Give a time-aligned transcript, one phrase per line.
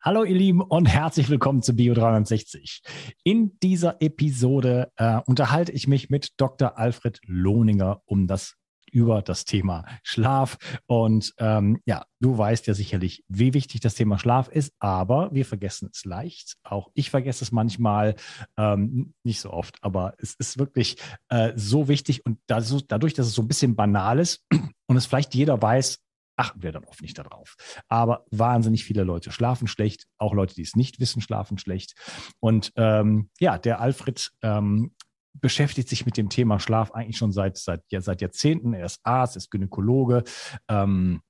[0.00, 2.82] Hallo ihr Lieben und herzlich willkommen zu Bio 360.
[3.24, 6.78] In dieser Episode äh, unterhalte ich mich mit Dr.
[6.78, 8.54] Alfred Lohninger um das
[8.92, 10.56] über das Thema Schlaf.
[10.86, 15.44] Und ähm, ja, du weißt ja sicherlich, wie wichtig das Thema Schlaf ist, aber wir
[15.44, 16.54] vergessen es leicht.
[16.62, 18.14] Auch ich vergesse es manchmal,
[18.56, 20.96] ähm, nicht so oft, aber es ist wirklich
[21.28, 24.46] äh, so wichtig und dadurch, dass es so ein bisschen banal ist
[24.86, 25.98] und es vielleicht jeder weiß,
[26.38, 27.56] achten wir dann oft nicht darauf.
[27.88, 31.94] Aber wahnsinnig viele Leute schlafen schlecht, auch Leute, die es nicht wissen, schlafen schlecht.
[32.40, 34.92] Und ähm, ja, der Alfred ähm,
[35.34, 38.72] beschäftigt sich mit dem Thema Schlaf eigentlich schon seit, seit, ja, seit Jahrzehnten.
[38.72, 40.24] Er ist Arzt, ist Gynäkologe.
[40.68, 41.22] Ähm,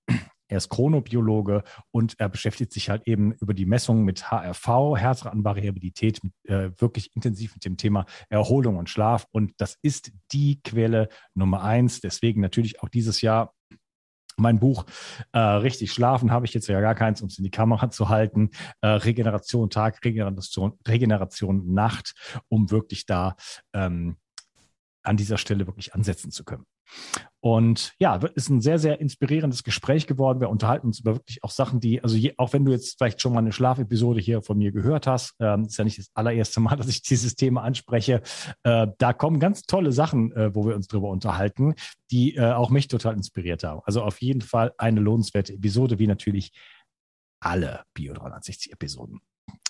[0.49, 6.21] er ist Chronobiologe und er beschäftigt sich halt eben über die Messungen mit HRV, Herzratenvariabilität,
[6.45, 9.27] äh, wirklich intensiv mit dem Thema Erholung und Schlaf.
[9.31, 12.01] Und das ist die Quelle Nummer eins.
[12.01, 13.53] Deswegen natürlich auch dieses Jahr
[14.39, 14.85] mein Buch
[15.33, 18.09] äh, Richtig schlafen habe ich jetzt ja gar keins, um es in die Kamera zu
[18.09, 18.51] halten.
[18.81, 22.15] Äh, Regeneration Tag, Regeneration, Regeneration Nacht,
[22.49, 23.37] um wirklich da
[23.73, 24.17] ähm,
[25.03, 26.65] an dieser Stelle wirklich ansetzen zu können.
[27.41, 30.41] Und ja, ist ein sehr, sehr inspirierendes Gespräch geworden.
[30.41, 33.21] Wir unterhalten uns über wirklich auch Sachen, die, also je, auch wenn du jetzt vielleicht
[33.21, 36.61] schon mal eine Schlafepisode hier von mir gehört hast, ähm, ist ja nicht das allererste
[36.61, 38.23] Mal, dass ich dieses Thema anspreche.
[38.65, 41.75] Äh, da kommen ganz tolle Sachen, äh, wo wir uns drüber unterhalten,
[42.11, 43.83] die äh, auch mich total inspiriert haben.
[43.85, 46.53] Also auf jeden Fall eine lohnenswerte Episode, wie natürlich
[47.41, 49.21] alle Bio 360 Episoden.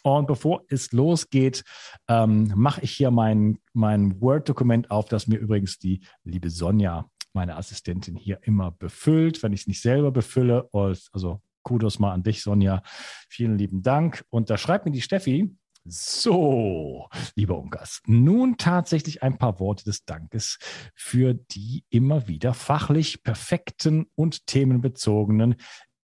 [0.03, 1.65] Und bevor es losgeht,
[2.09, 7.57] ähm, mache ich hier mein, mein Word-Dokument auf, das mir übrigens die liebe Sonja, meine
[7.57, 10.69] Assistentin, hier immer befüllt, wenn ich es nicht selber befülle.
[10.73, 12.83] Also Kudos mal an dich, Sonja.
[13.29, 14.25] Vielen lieben Dank.
[14.31, 20.05] Und da schreibt mir die Steffi, so, lieber Unkas, nun tatsächlich ein paar Worte des
[20.05, 20.59] Dankes
[20.95, 25.57] für die immer wieder fachlich perfekten und themenbezogenen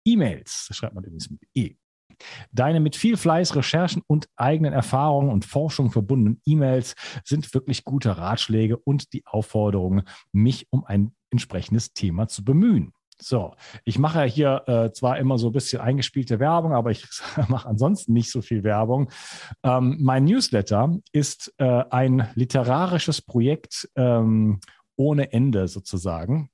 [0.06, 0.66] E-Mails.
[0.68, 1.74] Das schreibt man übrigens mit E.
[2.50, 8.16] Deine mit viel Fleiß, Recherchen und eigenen Erfahrungen und Forschung verbundenen E-Mails sind wirklich gute
[8.16, 10.02] Ratschläge und die Aufforderung,
[10.32, 12.92] mich um ein entsprechendes Thema zu bemühen.
[13.18, 17.06] So, ich mache ja hier äh, zwar immer so ein bisschen eingespielte Werbung, aber ich
[17.48, 19.10] mache ansonsten nicht so viel Werbung.
[19.62, 24.60] Ähm, mein Newsletter ist äh, ein literarisches Projekt ähm,
[24.96, 26.50] ohne Ende sozusagen.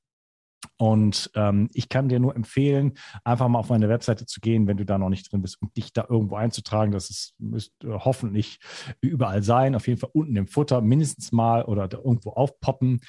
[0.82, 4.78] Und ähm, ich kann dir nur empfehlen, einfach mal auf meine Webseite zu gehen, wenn
[4.78, 6.90] du da noch nicht drin bist und dich da irgendwo einzutragen.
[6.90, 8.58] Das ist, müsste hoffentlich
[9.00, 9.76] überall sein.
[9.76, 13.00] Auf jeden Fall unten im Futter mindestens mal oder irgendwo aufpoppen.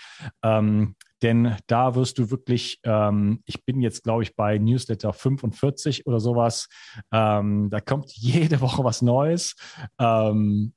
[0.44, 6.06] Ähm, denn da wirst du wirklich, ähm, ich bin jetzt, glaube ich, bei Newsletter 45
[6.06, 6.69] oder sowas.
[7.12, 9.56] Ähm, da kommt jede Woche was Neues.
[9.97, 10.75] Ähm,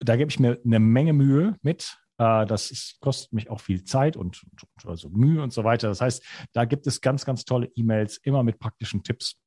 [0.00, 2.01] da gebe ich mir eine Menge Mühe mit.
[2.22, 5.88] Äh, das ist, kostet mich auch viel Zeit und, und also Mühe und so weiter.
[5.88, 9.38] Das heißt, da gibt es ganz, ganz tolle E-Mails, immer mit praktischen Tipps.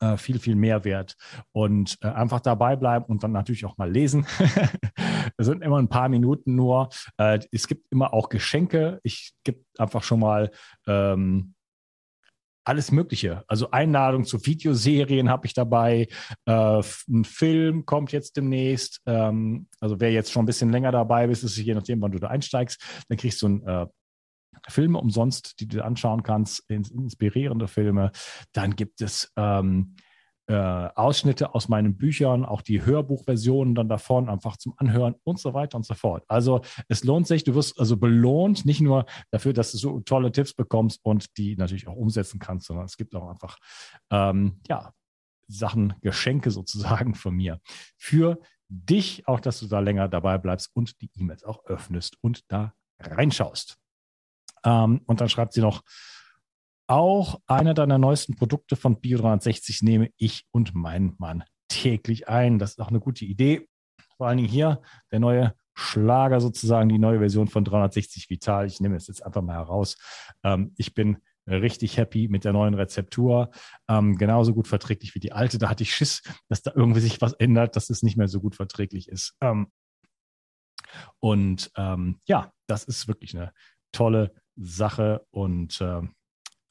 [0.00, 1.14] Äh, viel, viel Mehrwert
[1.52, 4.26] und äh, einfach dabei bleiben und dann natürlich auch mal lesen.
[5.38, 6.88] das sind immer ein paar Minuten nur.
[7.18, 8.98] Äh, es gibt immer auch Geschenke.
[9.04, 10.50] Ich gebe einfach schon mal
[10.88, 11.54] ähm,
[12.66, 13.44] alles Mögliche.
[13.46, 16.08] Also Einladung zu Videoserien habe ich dabei.
[16.46, 19.00] Äh, ein Film kommt jetzt demnächst.
[19.06, 22.18] Ähm, also wer jetzt schon ein bisschen länger dabei ist, ist je nachdem, wann du
[22.18, 23.86] da einsteigst, dann kriegst du ein äh,
[24.68, 28.10] Filme umsonst, die du anschauen kannst, inspirierende Filme.
[28.52, 29.94] Dann gibt es ähm,
[30.48, 35.54] äh, Ausschnitte aus meinen Büchern, auch die Hörbuchversionen dann davon, einfach zum Anhören und so
[35.54, 36.24] weiter und so fort.
[36.28, 40.32] Also es lohnt sich, du wirst also belohnt, nicht nur dafür, dass du so tolle
[40.32, 43.58] Tipps bekommst und die natürlich auch umsetzen kannst, sondern es gibt auch einfach,
[44.10, 44.92] ähm, ja,
[45.48, 47.60] Sachen, Geschenke sozusagen von mir
[47.96, 52.42] für dich, auch dass du da länger dabei bleibst und die E-Mails auch öffnest und
[52.48, 53.78] da reinschaust.
[54.64, 55.82] Ähm, und dann schreibt sie noch,
[56.86, 62.58] auch einer deiner neuesten Produkte von Bio360 nehme ich und mein Mann täglich ein.
[62.58, 63.68] Das ist auch eine gute Idee.
[64.16, 64.80] Vor allen Dingen hier
[65.10, 68.66] der neue Schlager sozusagen, die neue Version von 360 Vital.
[68.66, 69.96] Ich nehme es jetzt einfach mal heraus.
[70.42, 73.50] Ähm, ich bin richtig happy mit der neuen Rezeptur.
[73.88, 75.58] Ähm, genauso gut verträglich wie die alte.
[75.58, 78.40] Da hatte ich Schiss, dass da irgendwie sich was ändert, dass es nicht mehr so
[78.40, 79.36] gut verträglich ist.
[79.40, 79.70] Ähm,
[81.20, 83.52] und ähm, ja, das ist wirklich eine
[83.92, 86.02] tolle Sache und äh,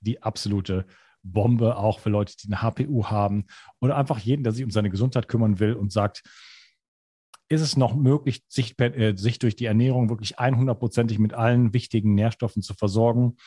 [0.06, 0.86] die absolute
[1.25, 3.46] Bombe, auch für Leute, die eine HPU haben
[3.81, 6.24] oder einfach jeden, der sich um seine Gesundheit kümmern will und sagt,
[7.48, 12.16] ist es noch möglich, sich, äh, sich durch die Ernährung wirklich 100%ig mit allen wichtigen
[12.16, 13.38] Nährstoffen zu versorgen?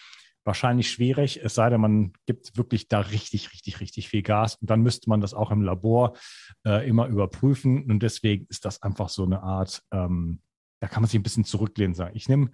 [0.45, 4.55] Wahrscheinlich schwierig, es sei denn, man gibt wirklich da richtig, richtig, richtig viel Gas.
[4.57, 6.17] Und dann müsste man das auch im Labor
[6.65, 7.91] äh, immer überprüfen.
[7.91, 10.41] Und deswegen ist das einfach so eine Art, ähm,
[10.81, 12.51] da kann man sich ein bisschen zurücklehnen, sagen, ich nehme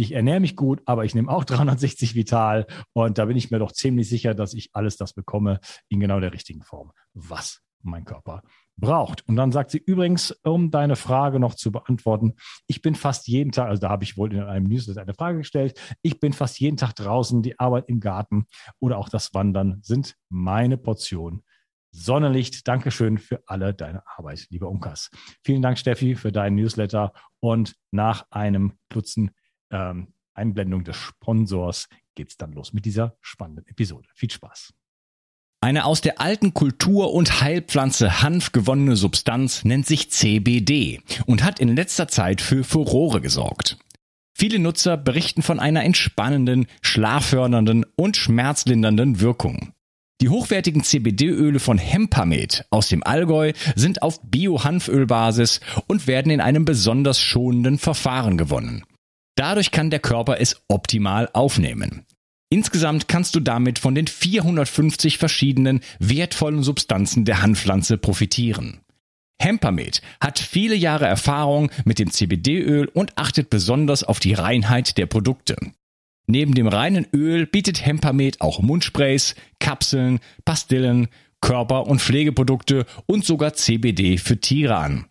[0.00, 3.58] ich ernähre mich gut, aber ich nehme auch 360 Vital und da bin ich mir
[3.58, 8.04] doch ziemlich sicher, dass ich alles das bekomme in genau der richtigen Form, was mein
[8.04, 8.42] Körper
[8.76, 9.26] braucht.
[9.28, 12.34] Und dann sagt sie übrigens, um deine Frage noch zu beantworten,
[12.66, 15.38] ich bin fast jeden Tag, also da habe ich wohl in einem Newsletter eine Frage
[15.38, 18.46] gestellt, ich bin fast jeden Tag draußen, die Arbeit im Garten
[18.78, 21.42] oder auch das Wandern sind meine Portion.
[21.92, 25.10] Sonnenlicht, Dankeschön für alle deine Arbeit, lieber Unkas.
[25.44, 27.12] Vielen Dank, Steffi, für deinen Newsletter.
[27.40, 29.32] Und nach einem kurzen
[29.70, 34.08] ähm, Einblendung des Sponsors geht es dann los mit dieser spannenden Episode.
[34.14, 34.72] Viel Spaß.
[35.62, 41.60] Eine aus der alten Kultur- und Heilpflanze Hanf gewonnene Substanz nennt sich CBD und hat
[41.60, 43.76] in letzter Zeit für Furore gesorgt.
[44.34, 49.74] Viele Nutzer berichten von einer entspannenden, schlaffördernden und schmerzlindernden Wirkung.
[50.22, 56.64] Die hochwertigen CBD-Öle von Hempamet aus dem Allgäu sind auf Bio-Hanfölbasis und werden in einem
[56.64, 58.82] besonders schonenden Verfahren gewonnen.
[59.36, 62.04] Dadurch kann der Körper es optimal aufnehmen.
[62.50, 68.80] Insgesamt kannst du damit von den 450 verschiedenen wertvollen Substanzen der Hanfpflanze profitieren.
[69.40, 75.06] Hempamet hat viele Jahre Erfahrung mit dem CBD-Öl und achtet besonders auf die Reinheit der
[75.06, 75.56] Produkte.
[76.26, 81.08] Neben dem reinen Öl bietet Hempamet auch Mundsprays, Kapseln, Pastillen,
[81.40, 85.06] Körper- und Pflegeprodukte und sogar CBD für Tiere an.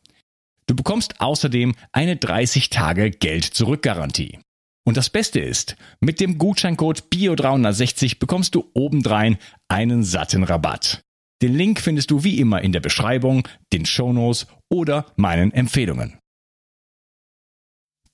[0.70, 4.38] Du bekommst außerdem eine 30 Tage Geld-Zurück-Garantie.
[4.86, 11.02] Und das Beste ist, mit dem Gutscheincode BIO360 bekommst du obendrein einen satten Rabatt.
[11.42, 16.20] Den Link findest du wie immer in der Beschreibung, den Shownotes oder meinen Empfehlungen.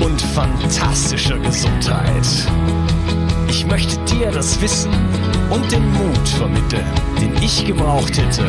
[0.00, 2.26] und fantastischer Gesundheit.
[3.48, 4.92] Ich möchte dir das Wissen
[5.50, 6.86] und den Mut vermitteln,
[7.20, 8.44] den ich gebraucht hätte,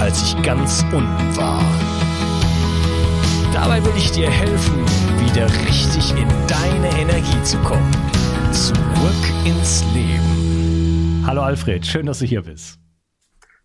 [0.00, 1.64] als ich ganz unten war.
[3.52, 4.84] Dabei will ich dir helfen,
[5.26, 7.90] wieder richtig in deine Energie zu kommen.
[8.52, 11.22] Zurück ins Leben.
[11.26, 12.78] Hallo Alfred, schön, dass du hier bist.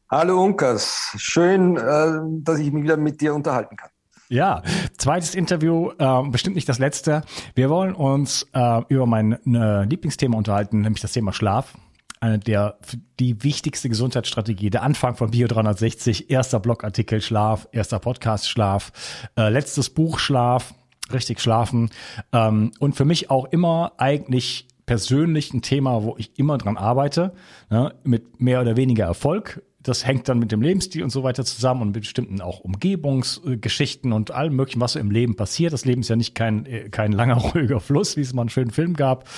[0.10, 3.90] Hallo Unkas, schön, äh, dass ich mich wieder mit dir unterhalten kann.
[4.30, 4.62] Ja,
[4.98, 7.24] zweites Interview, äh, bestimmt nicht das letzte.
[7.56, 11.78] Wir wollen uns äh, über mein äh, Lieblingsthema unterhalten, nämlich das Thema Schlaf.
[12.20, 12.80] Eine der
[13.20, 18.92] die wichtigste Gesundheitsstrategie, der Anfang von Bio 360, erster Blogartikel Schlaf, erster Podcast Schlaf,
[19.38, 20.74] äh, letztes Buch Schlaf,
[21.14, 21.92] richtig schlafen
[22.34, 27.34] ähm, und für mich auch immer eigentlich persönlich ein Thema, wo ich immer dran arbeite,
[27.70, 31.46] ne, mit mehr oder weniger Erfolg das hängt dann mit dem Lebensstil und so weiter
[31.46, 35.74] zusammen und mit bestimmten auch Umgebungsgeschichten und allem möglichen, was so im Leben passiert.
[35.74, 38.50] Das Leben ist ja nicht kein, äh, kein langer, ruhiger Fluss, wie es mal einen
[38.50, 39.30] schönen Film gab,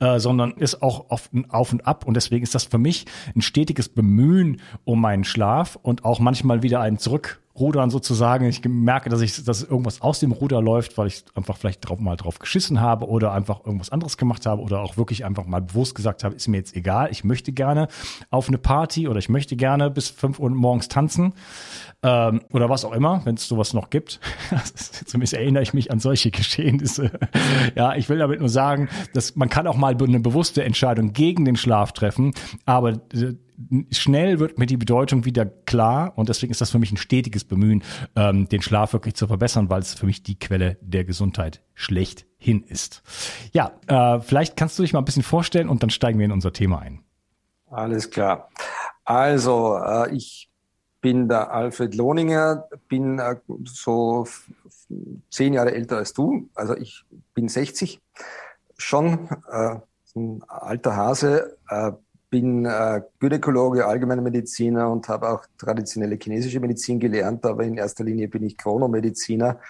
[0.00, 2.06] äh, sondern ist auch oft ein Auf und Ab.
[2.06, 6.62] Und deswegen ist das für mich ein stetiges Bemühen um meinen Schlaf und auch manchmal
[6.62, 8.46] wieder ein Zurück Rudern sozusagen.
[8.46, 12.00] Ich merke, dass ich, dass irgendwas aus dem Ruder läuft, weil ich einfach vielleicht drauf,
[12.00, 15.60] mal drauf geschissen habe oder einfach irgendwas anderes gemacht habe oder auch wirklich einfach mal
[15.60, 17.08] bewusst gesagt habe, ist mir jetzt egal.
[17.12, 17.86] Ich möchte gerne
[18.30, 21.34] auf eine Party oder ich möchte gerne bis fünf Uhr morgens tanzen
[22.02, 24.18] ähm, oder was auch immer, wenn es sowas noch gibt.
[25.06, 27.12] Zumindest erinnere ich mich an solche Geschehnisse.
[27.76, 31.44] ja, ich will damit nur sagen, dass man kann auch mal eine bewusste Entscheidung gegen
[31.44, 32.34] den Schlaf treffen,
[32.66, 33.34] aber äh,
[33.90, 37.44] schnell wird mir die Bedeutung wieder klar und deswegen ist das für mich ein stetiges
[37.44, 37.82] Bemühen,
[38.16, 42.62] ähm, den Schlaf wirklich zu verbessern, weil es für mich die Quelle der Gesundheit schlechthin
[42.62, 43.02] ist.
[43.52, 46.32] Ja, äh, vielleicht kannst du dich mal ein bisschen vorstellen und dann steigen wir in
[46.32, 47.00] unser Thema ein.
[47.70, 48.50] Alles klar.
[49.04, 50.50] Also, äh, ich
[51.00, 54.26] bin der Alfred Lohninger, bin äh, so
[55.30, 58.00] zehn Jahre älter als du, also ich bin 60
[58.76, 59.76] schon, äh,
[60.16, 61.92] ein alter Hase, äh,
[62.34, 68.02] bin äh, Gynäkologe, allgemeiner Mediziner und habe auch traditionelle chinesische Medizin gelernt, aber in erster
[68.02, 69.60] Linie bin ich Chronomediziner.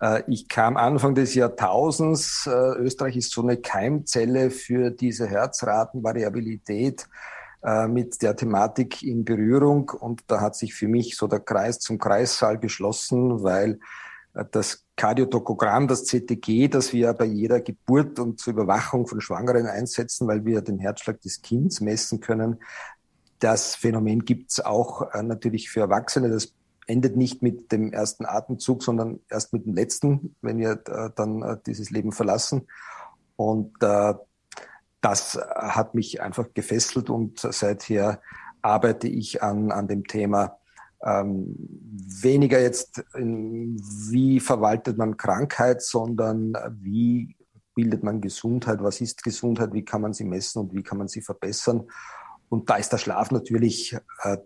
[0.00, 7.06] Äh, ich kam Anfang des Jahrtausends, äh, Österreich ist so eine Keimzelle für diese Herzratenvariabilität
[7.62, 11.78] äh, mit der Thematik in Berührung und da hat sich für mich so der Kreis
[11.78, 13.78] zum Kreissaal geschlossen, weil
[14.52, 20.28] das Kardiotokogramm, das CTG, das wir bei jeder Geburt und zur Überwachung von Schwangeren einsetzen,
[20.28, 22.60] weil wir den Herzschlag des Kindes messen können.
[23.38, 26.28] Das Phänomen gibt es auch äh, natürlich für Erwachsene.
[26.28, 26.52] Das
[26.86, 31.42] endet nicht mit dem ersten Atemzug, sondern erst mit dem letzten, wenn wir äh, dann
[31.42, 32.66] äh, dieses Leben verlassen.
[33.36, 33.72] Und
[35.00, 38.20] das hat mich einfach gefesselt und seither
[38.60, 40.59] arbeite ich an, an dem Thema
[41.04, 43.76] ähm, weniger jetzt, in,
[44.10, 47.36] wie verwaltet man Krankheit, sondern wie
[47.74, 51.08] bildet man Gesundheit, was ist Gesundheit, wie kann man sie messen und wie kann man
[51.08, 51.84] sie verbessern.
[52.48, 54.36] Und da ist der Schlaf natürlich äh,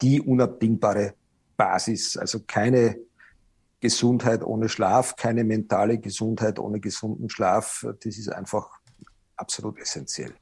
[0.00, 1.14] die unabdingbare
[1.56, 2.16] Basis.
[2.16, 2.96] Also keine
[3.80, 7.86] Gesundheit ohne Schlaf, keine mentale Gesundheit ohne gesunden Schlaf.
[8.02, 8.68] Das ist einfach
[9.36, 10.32] absolut essentiell.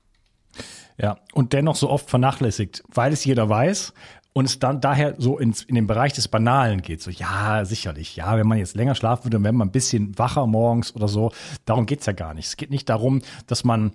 [0.99, 3.95] Ja, und dennoch so oft vernachlässigt, weil es jeder weiß,
[4.33, 7.03] und es dann daher so ins, in den Bereich des Banalen geht.
[7.03, 10.17] So, ja, sicherlich, ja, wenn man jetzt länger schlafen würde, dann wäre man ein bisschen
[10.19, 11.33] wacher morgens oder so.
[11.65, 12.47] Darum geht's ja gar nicht.
[12.47, 13.93] Es geht nicht darum, dass man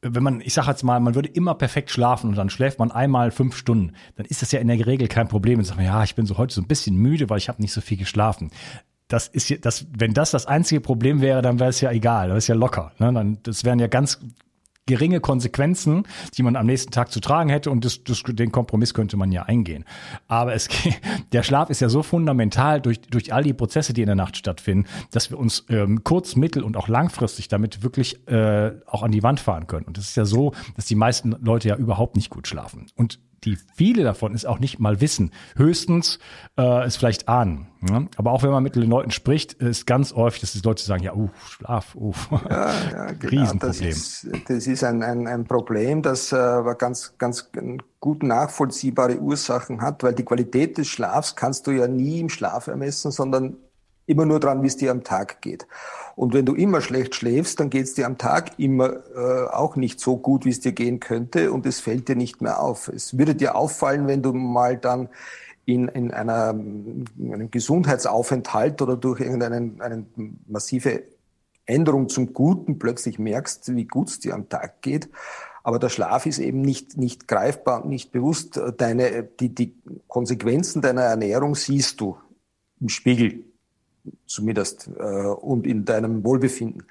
[0.00, 2.92] wenn man, ich sage jetzt mal, man würde immer perfekt schlafen und dann schläft man
[2.92, 5.58] einmal fünf Stunden, dann ist das ja in der Regel kein Problem.
[5.58, 7.60] Und sagt man, ja, ich bin so heute so ein bisschen müde, weil ich habe
[7.60, 8.50] nicht so viel geschlafen.
[9.08, 12.28] Das ist ja, das, wenn das das einzige Problem wäre, dann wäre es ja egal,
[12.28, 12.92] das ist ja locker.
[12.98, 13.12] Ne?
[13.12, 14.20] Dann, das wären ja ganz
[14.88, 16.02] geringe Konsequenzen,
[16.36, 19.30] die man am nächsten Tag zu tragen hätte und das, das, den Kompromiss könnte man
[19.30, 19.84] ja eingehen.
[20.26, 20.68] Aber es,
[21.32, 24.36] der Schlaf ist ja so fundamental durch, durch all die Prozesse, die in der Nacht
[24.36, 29.12] stattfinden, dass wir uns ähm, kurz-, mittel- und auch langfristig damit wirklich äh, auch an
[29.12, 29.84] die Wand fahren können.
[29.84, 32.86] Und es ist ja so, dass die meisten Leute ja überhaupt nicht gut schlafen.
[32.96, 35.32] Und die viele davon ist auch nicht mal wissen.
[35.56, 36.18] Höchstens
[36.58, 37.68] äh, ist vielleicht ahnen.
[37.88, 38.06] Ja?
[38.16, 41.02] Aber auch wenn man mit den Leuten spricht, ist ganz häufig, dass die Leute sagen,
[41.02, 42.12] ja, uh, Schlaf, uh.
[42.50, 43.42] Ja, ja genau.
[43.42, 43.90] Riesenproblem.
[43.90, 47.50] Das ist, das ist ein, ein, ein Problem, das äh, ganz, ganz
[48.00, 52.66] gut nachvollziehbare Ursachen hat, weil die Qualität des Schlafs kannst du ja nie im Schlaf
[52.66, 53.56] ermessen, sondern
[54.08, 55.66] immer nur dran, wie es dir am Tag geht.
[56.16, 59.76] Und wenn du immer schlecht schläfst, dann geht es dir am Tag immer äh, auch
[59.76, 62.88] nicht so gut, wie es dir gehen könnte und es fällt dir nicht mehr auf.
[62.88, 65.08] Es würde dir auffallen, wenn du mal dann
[65.64, 70.06] in, in einer, in einem Gesundheitsaufenthalt oder durch irgendeine eine
[70.46, 71.02] massive
[71.66, 75.10] Änderung zum Guten plötzlich merkst, wie gut es dir am Tag geht.
[75.62, 78.58] Aber der Schlaf ist eben nicht, nicht greifbar und nicht bewusst.
[78.78, 79.74] Deine, die, die
[80.06, 82.16] Konsequenzen deiner Ernährung siehst du
[82.80, 83.44] im Spiegel
[84.26, 86.84] zumindest, äh, und in deinem Wohlbefinden.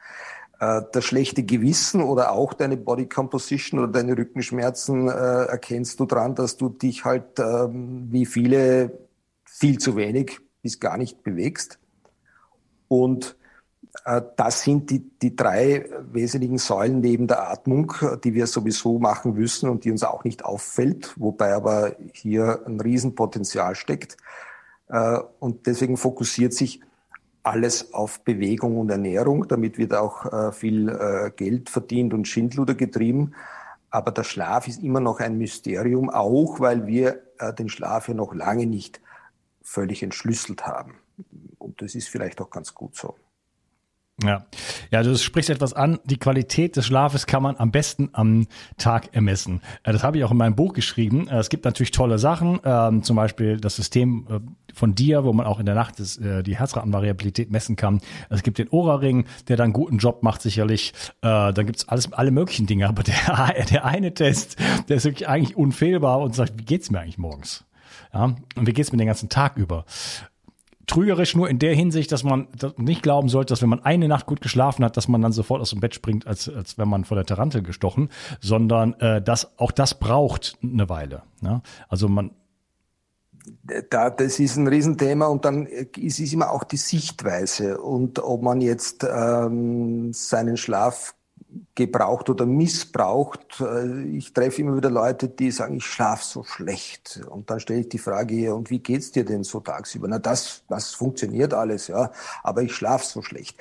[0.60, 6.06] Äh, das schlechte Gewissen oder auch deine Body Composition oder deine Rückenschmerzen äh, erkennst du
[6.06, 8.98] dran, dass du dich halt äh, wie viele
[9.46, 11.80] viel zu wenig bis gar nicht bewegst.
[12.88, 13.38] Und
[14.06, 17.94] äh, das sind die, die drei wesentlichen Säulen neben der Atmung,
[18.24, 22.80] die wir sowieso machen müssen und die uns auch nicht auffällt, wobei aber hier ein
[22.80, 24.18] Riesenpotenzial steckt.
[24.90, 26.82] Äh, und deswegen fokussiert sich
[27.48, 29.48] alles auf Bewegung und Ernährung.
[29.48, 33.34] Damit wird auch äh, viel äh, Geld verdient und Schindluder getrieben.
[33.90, 38.14] Aber der Schlaf ist immer noch ein Mysterium, auch weil wir äh, den Schlaf ja
[38.14, 39.02] noch lange nicht
[39.62, 40.96] völlig entschlüsselt haben.
[41.58, 43.16] Und das ist vielleicht auch ganz gut so.
[44.24, 44.48] Ja,
[44.90, 46.00] ja, du sprichst etwas an.
[46.06, 48.48] Die Qualität des Schlafes kann man am besten am
[48.78, 49.62] Tag ermessen.
[49.84, 51.28] Äh, das habe ich auch in meinem Buch geschrieben.
[51.28, 54.40] Äh, es gibt natürlich tolle Sachen, ähm, zum Beispiel das System äh,
[54.74, 58.00] von dir, wo man auch in der Nacht die Herzratenvariabilität messen kann.
[58.30, 60.94] Es gibt den Ora-Ring, der dann guten Job macht sicherlich.
[61.22, 62.88] Dann gibt's alles, alle möglichen Dinge.
[62.88, 63.16] Aber der,
[63.72, 64.58] der eine Test,
[64.88, 67.66] der ist wirklich eigentlich unfehlbar und sagt, wie geht's mir eigentlich morgens?
[68.14, 69.86] Ja, und wie geht's mir den ganzen Tag über?
[70.88, 74.26] Trügerisch nur in der Hinsicht, dass man nicht glauben sollte, dass wenn man eine Nacht
[74.26, 77.04] gut geschlafen hat, dass man dann sofort aus dem Bett springt, als, als wenn man
[77.04, 81.24] von der Tarantel gestochen, sondern äh, dass auch das braucht eine Weile.
[81.42, 81.62] Ja?
[81.90, 82.32] Also man
[83.90, 88.42] da, das ist ein Riesenthema und dann ist es immer auch die Sichtweise und ob
[88.42, 91.16] man jetzt ähm, seinen Schlaf
[91.76, 93.62] gebraucht oder missbraucht.
[93.62, 97.22] Äh, ich treffe immer wieder Leute, die sagen, ich schlafe so schlecht.
[97.30, 100.08] Und dann stelle ich die Frage, und wie geht's dir denn so tagsüber?
[100.08, 102.12] Na, das, das funktioniert alles, ja,
[102.44, 103.58] aber ich schlafe so schlecht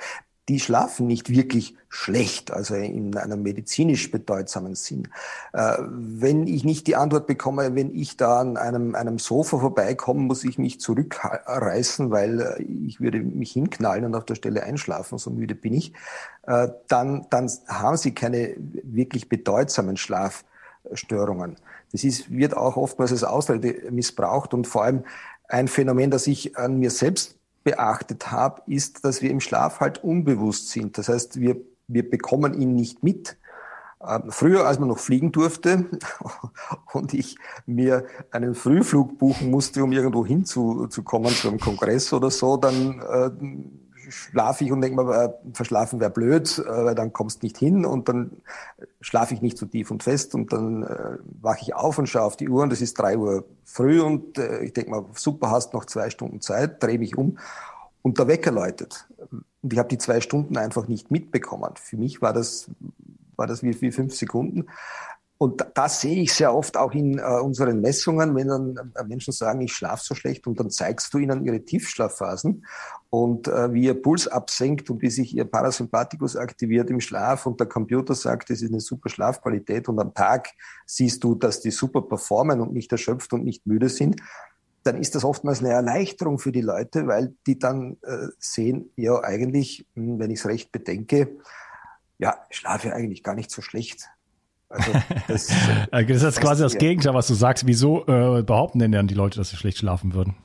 [0.49, 5.09] die schlafen nicht wirklich schlecht, also in einem medizinisch bedeutsamen Sinn.
[5.53, 10.21] Äh, wenn ich nicht die Antwort bekomme, wenn ich da an einem, einem Sofa vorbeikomme,
[10.21, 15.17] muss ich mich zurückreißen, weil äh, ich würde mich hinknallen und auf der Stelle einschlafen,
[15.17, 15.93] so müde bin ich,
[16.43, 21.57] äh, dann, dann haben sie keine wirklich bedeutsamen Schlafstörungen.
[21.91, 25.03] Das ist, wird auch oftmals als Ausrede missbraucht und vor allem
[25.49, 27.36] ein Phänomen, das ich an mir selbst
[27.67, 30.97] beachtet habe, ist, dass wir im Schlaf halt unbewusst sind.
[30.97, 31.57] Das heißt, wir,
[31.89, 33.37] wir bekommen ihn nicht mit.
[34.01, 35.85] Ähm, früher, als man noch fliegen durfte
[36.93, 42.55] und ich mir einen Frühflug buchen musste, um irgendwo hinzukommen, zu einem Kongress oder so,
[42.55, 43.31] dann äh,
[44.09, 47.85] schlafe ich und denke mir, äh, verschlafen wäre blöd, äh, weil dann kommst nicht hin
[47.85, 48.31] und dann
[49.01, 52.23] schlafe ich nicht so tief und fest und dann äh, wache ich auf und schaue
[52.23, 55.51] auf die Uhr und es ist drei Uhr früh und äh, ich denke mal, super,
[55.51, 57.37] hast noch zwei Stunden Zeit, drehe mich um
[58.01, 59.07] und der Wecker läutet.
[59.61, 61.71] Und ich habe die zwei Stunden einfach nicht mitbekommen.
[61.75, 62.69] Für mich war das,
[63.35, 64.67] war das wie, wie fünf Sekunden.
[65.39, 69.31] Und das sehe ich sehr oft auch in äh, unseren Messungen, wenn dann äh, Menschen
[69.33, 72.65] sagen, ich schlafe so schlecht und dann zeigst du ihnen ihre Tiefschlafphasen
[73.11, 77.59] und äh, wie ihr Puls absenkt und wie sich ihr Parasympathikus aktiviert im Schlaf und
[77.59, 80.49] der Computer sagt, das ist eine super Schlafqualität und am Tag
[80.87, 84.19] siehst du, dass die super performen und nicht erschöpft und nicht müde sind,
[84.81, 89.21] dann ist das oftmals eine Erleichterung für die Leute, weil die dann äh, sehen, ja
[89.23, 91.37] eigentlich, hm, wenn ich es recht bedenke,
[92.17, 94.09] ja, ich schlafe eigentlich gar nicht so schlecht.
[94.69, 94.91] Also
[95.27, 95.47] das,
[95.91, 97.65] das ist jetzt quasi das Gegenteil, was du sagst.
[97.65, 100.35] Wieso äh, behaupten denn dann die Leute, dass sie schlecht schlafen würden?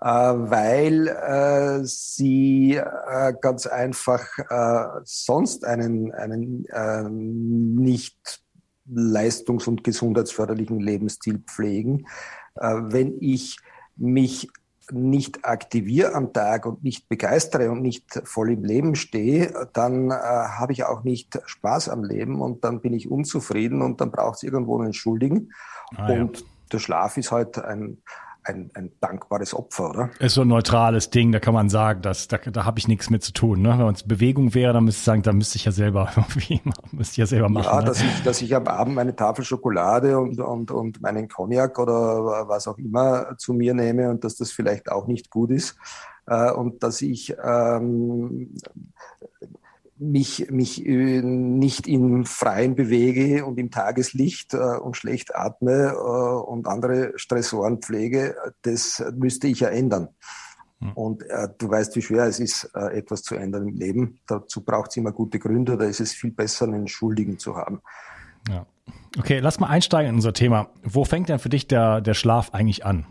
[0.00, 8.42] Äh, weil äh, sie äh, ganz einfach äh, sonst einen, einen äh, nicht
[8.90, 12.06] leistungs- und gesundheitsförderlichen Lebensstil pflegen.
[12.54, 13.58] Äh, wenn ich
[13.96, 14.48] mich
[14.90, 20.14] nicht aktiviere am Tag und nicht begeistere und nicht voll im Leben stehe, dann äh,
[20.14, 24.36] habe ich auch nicht Spaß am Leben und dann bin ich unzufrieden und dann braucht
[24.36, 25.52] es irgendwo einen Schuldigen.
[25.96, 26.46] Ah, und ja.
[26.72, 27.98] der Schlaf ist halt ein,
[28.48, 30.10] ein, ein dankbares Opfer, oder?
[30.18, 33.10] Ist so ein neutrales Ding, da kann man sagen, dass, da, da habe ich nichts
[33.10, 33.62] mit zu tun.
[33.62, 33.78] Ne?
[33.78, 36.10] Wenn es Bewegung wäre, dann müsste ich sagen, da müsste ich ja selber
[36.92, 37.66] müsste ich ja selber machen.
[37.66, 37.86] Ja, ne?
[37.86, 42.48] dass, ich, dass ich am Abend meine Tafel Schokolade und, und, und meinen Cognac oder
[42.48, 45.76] was auch immer zu mir nehme und dass das vielleicht auch nicht gut ist.
[46.26, 48.54] Äh, und dass ich ähm,
[49.98, 56.48] mich, mich äh, nicht im Freien bewege und im Tageslicht äh, und schlecht atme äh,
[56.48, 60.08] und andere Stressoren pflege, das müsste ich ja ändern.
[60.80, 60.92] Hm.
[60.92, 64.20] Und äh, du weißt, wie schwer es ist, äh, etwas zu ändern im Leben.
[64.26, 65.76] Dazu braucht es immer gute Gründe.
[65.76, 67.80] Da ist es viel besser, einen Schuldigen zu haben.
[68.48, 68.66] Ja.
[69.18, 70.70] Okay, lass mal einsteigen in unser Thema.
[70.82, 73.06] Wo fängt denn für dich der, der Schlaf eigentlich an?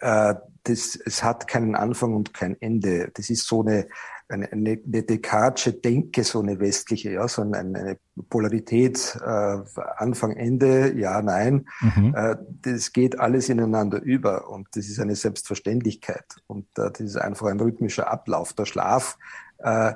[0.00, 3.10] Äh, das, es hat keinen Anfang und kein Ende.
[3.14, 3.88] Das ist so eine,
[4.28, 9.58] eine, eine, eine Descartesche Denke, so eine westliche, ja, so eine, eine Polarität, äh,
[9.96, 11.66] Anfang, Ende, ja, nein.
[11.80, 12.14] Mhm.
[12.14, 17.16] Äh, das geht alles ineinander über und das ist eine Selbstverständlichkeit und äh, das ist
[17.16, 18.52] einfach ein rhythmischer Ablauf.
[18.52, 19.18] Der Schlaf,
[19.58, 19.94] äh,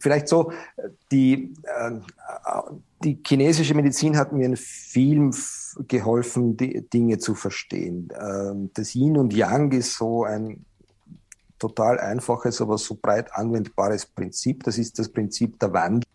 [0.00, 0.52] vielleicht so,
[1.12, 1.92] die, äh,
[3.04, 5.34] die chinesische Medizin hat mir in vielen
[5.86, 8.08] geholfen, die Dinge zu verstehen.
[8.20, 10.64] Ähm, das Yin und Yang ist so ein
[11.60, 14.64] total einfaches, aber so breit anwendbares Prinzip.
[14.64, 16.12] Das ist das Prinzip der Wandlung,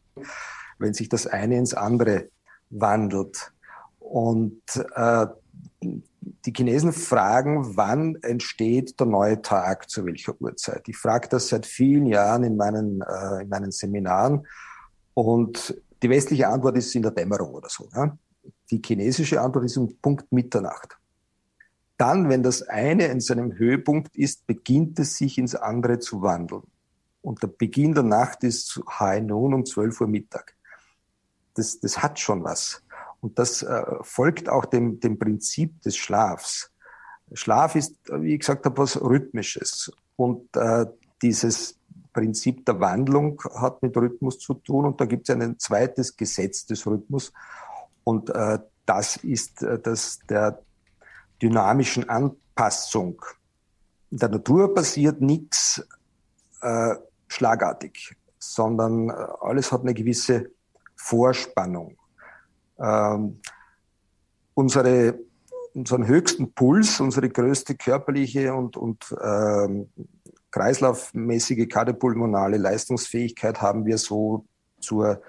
[0.80, 2.30] wenn sich das eine ins andere
[2.70, 3.54] wandelt.
[4.00, 4.62] Und
[4.96, 5.28] äh,
[5.82, 10.88] die Chinesen fragen, wann entsteht der neue Tag, zu welcher Uhrzeit.
[10.88, 14.46] Ich frage das seit vielen Jahren in meinen, äh, in meinen Seminaren
[15.14, 17.88] und die westliche Antwort ist in der Dämmerung oder so.
[17.96, 18.16] Ja?
[18.70, 20.98] Die chinesische Antwort ist um Punkt Mitternacht.
[21.98, 26.64] Dann, wenn das eine in seinem Höhepunkt ist, beginnt es sich ins andere zu wandeln.
[27.22, 30.56] Und der Beginn der Nacht ist High Noon um 12 Uhr Mittag.
[31.56, 32.84] Das, das hat schon was.
[33.22, 36.72] Und das äh, folgt auch dem, dem Prinzip des Schlafs.
[37.34, 39.92] Schlaf ist, wie gesagt habe, was Rhythmisches.
[40.16, 40.86] Und äh,
[41.22, 41.80] dieses
[42.14, 44.86] Prinzip der Wandlung hat mit Rhythmus zu tun.
[44.86, 47.34] Und da gibt es ein zweites Gesetz des Rhythmus.
[48.04, 50.62] Und äh, das ist äh, das der
[51.42, 53.22] dynamischen Anpassung.
[54.12, 55.86] in der Natur passiert nichts
[56.62, 56.96] äh,
[57.28, 60.52] schlagartig, sondern äh, alles hat eine gewisse
[60.96, 61.98] Vorspannung.
[62.80, 63.42] Ähm,
[64.54, 65.20] unsere,
[65.74, 69.90] unseren höchsten Puls, unsere größte körperliche und, und ähm,
[70.52, 74.46] kreislaufmäßige kardiopulmonale Leistungsfähigkeit haben wir so
[74.80, 75.22] zur,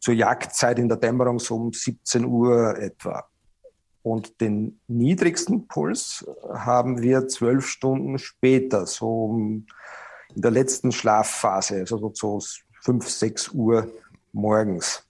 [0.00, 3.28] zur Jagdzeit in der Dämmerung so um 17 Uhr etwa.
[4.06, 9.66] Und den niedrigsten Puls haben wir zwölf Stunden später, so in
[10.36, 12.40] der letzten Schlafphase, also so
[12.82, 13.90] fünf, sechs Uhr
[14.32, 15.04] morgens.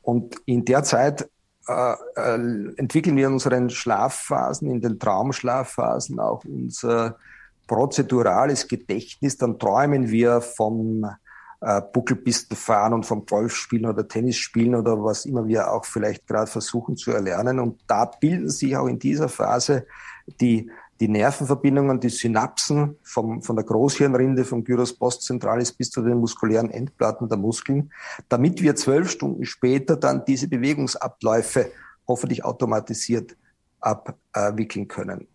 [0.00, 1.28] Und in der Zeit
[1.68, 7.18] äh, äh, entwickeln wir in unseren Schlafphasen, in den Traumschlafphasen auch unser
[7.66, 9.36] prozedurales Gedächtnis.
[9.36, 11.04] Dann träumen wir vom
[11.60, 16.50] äh, Buckelpisten fahren und vom Golfspielen oder Tennisspielen oder was immer wir auch vielleicht gerade
[16.50, 17.60] versuchen zu erlernen.
[17.60, 19.86] Und da bilden sich auch in dieser Phase
[20.40, 20.70] die,
[21.00, 26.70] die Nervenverbindungen, die Synapsen vom, von der Großhirnrinde, vom Gyrus postzentralis bis zu den muskulären
[26.70, 27.92] Endplatten der Muskeln,
[28.28, 31.72] damit wir zwölf Stunden später dann diese Bewegungsabläufe
[32.08, 33.36] hoffentlich automatisiert
[33.80, 35.26] abwickeln können.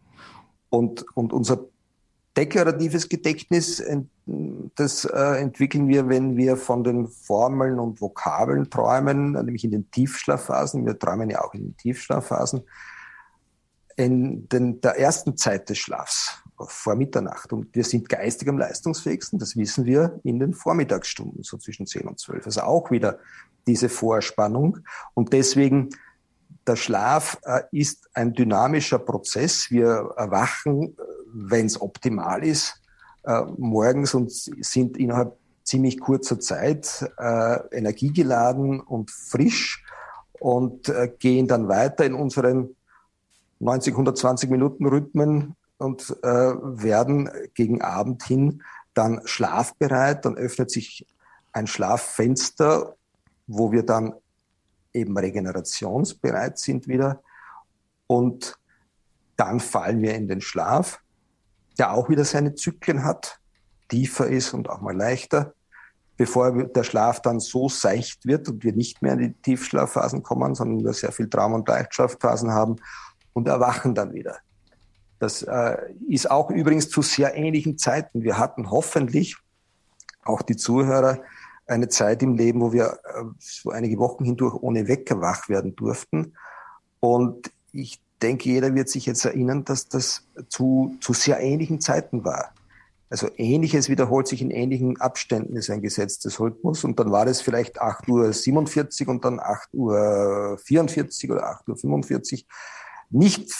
[0.70, 1.66] Und, und unser
[2.36, 3.84] deklaratives Gedächtnis,
[4.76, 9.92] das äh, entwickeln wir, wenn wir von den Formeln und Vokabeln träumen, nämlich in den
[9.92, 10.86] Tiefschlafphasen.
[10.86, 12.64] Wir träumen ja auch in den Tiefschlafphasen.
[13.98, 17.54] In den, der ersten Zeit des Schlafs, vor Mitternacht.
[17.54, 22.08] Und wir sind geistig am leistungsfähigsten, das wissen wir in den Vormittagsstunden, so zwischen 10
[22.08, 22.46] und 12.
[22.46, 23.20] Also auch wieder
[23.68, 24.80] diese Vorspannung.
[25.14, 25.90] Und deswegen
[26.68, 29.70] der Schlaf äh, ist ein dynamischer Prozess.
[29.70, 32.82] Wir erwachen, äh, wenn es optimal ist,
[33.24, 39.84] äh, morgens und sind innerhalb ziemlich kurzer Zeit äh, energiegeladen und frisch
[40.40, 42.76] und äh, gehen dann weiter in unseren
[43.60, 48.62] 90, 120 Minuten Rhythmen und äh, werden gegen Abend hin
[48.94, 50.24] dann schlafbereit.
[50.24, 51.06] Dann öffnet sich
[51.52, 52.96] ein Schlaffenster,
[53.48, 54.14] wo wir dann
[54.94, 57.22] eben regenerationsbereit sind wieder.
[58.08, 58.58] Und
[59.36, 61.00] dann fallen wir in den Schlaf,
[61.78, 63.40] der auch wieder seine Zyklen hat,
[63.90, 65.54] tiefer ist und auch mal leichter,
[66.18, 70.56] bevor der Schlaf dann so seicht wird und wir nicht mehr in die Tiefschlafphasen kommen,
[70.56, 72.78] sondern wir sehr viel Traum- und Leichtschlafphasen haben
[73.34, 74.38] und erwachen dann wieder.
[75.20, 75.78] Das äh,
[76.10, 78.24] ist auch übrigens zu sehr ähnlichen Zeiten.
[78.24, 79.38] Wir hatten hoffentlich
[80.24, 81.20] auch die Zuhörer
[81.68, 85.76] eine Zeit im Leben, wo wir äh, so einige Wochen hindurch ohne Wecker wach werden
[85.76, 86.34] durften.
[87.00, 92.24] Und ich denke, jeder wird sich jetzt erinnern, dass das zu, zu sehr ähnlichen Zeiten
[92.26, 92.52] war.
[93.10, 96.84] Also ähnliches wiederholt sich in ähnlichen Abständen, ist ein gesetztes Rhythmus.
[96.84, 102.48] Und dann war es vielleicht 8.47 Uhr und dann 8.44 Uhr oder 8.45 Uhr.
[103.12, 103.54] Nicht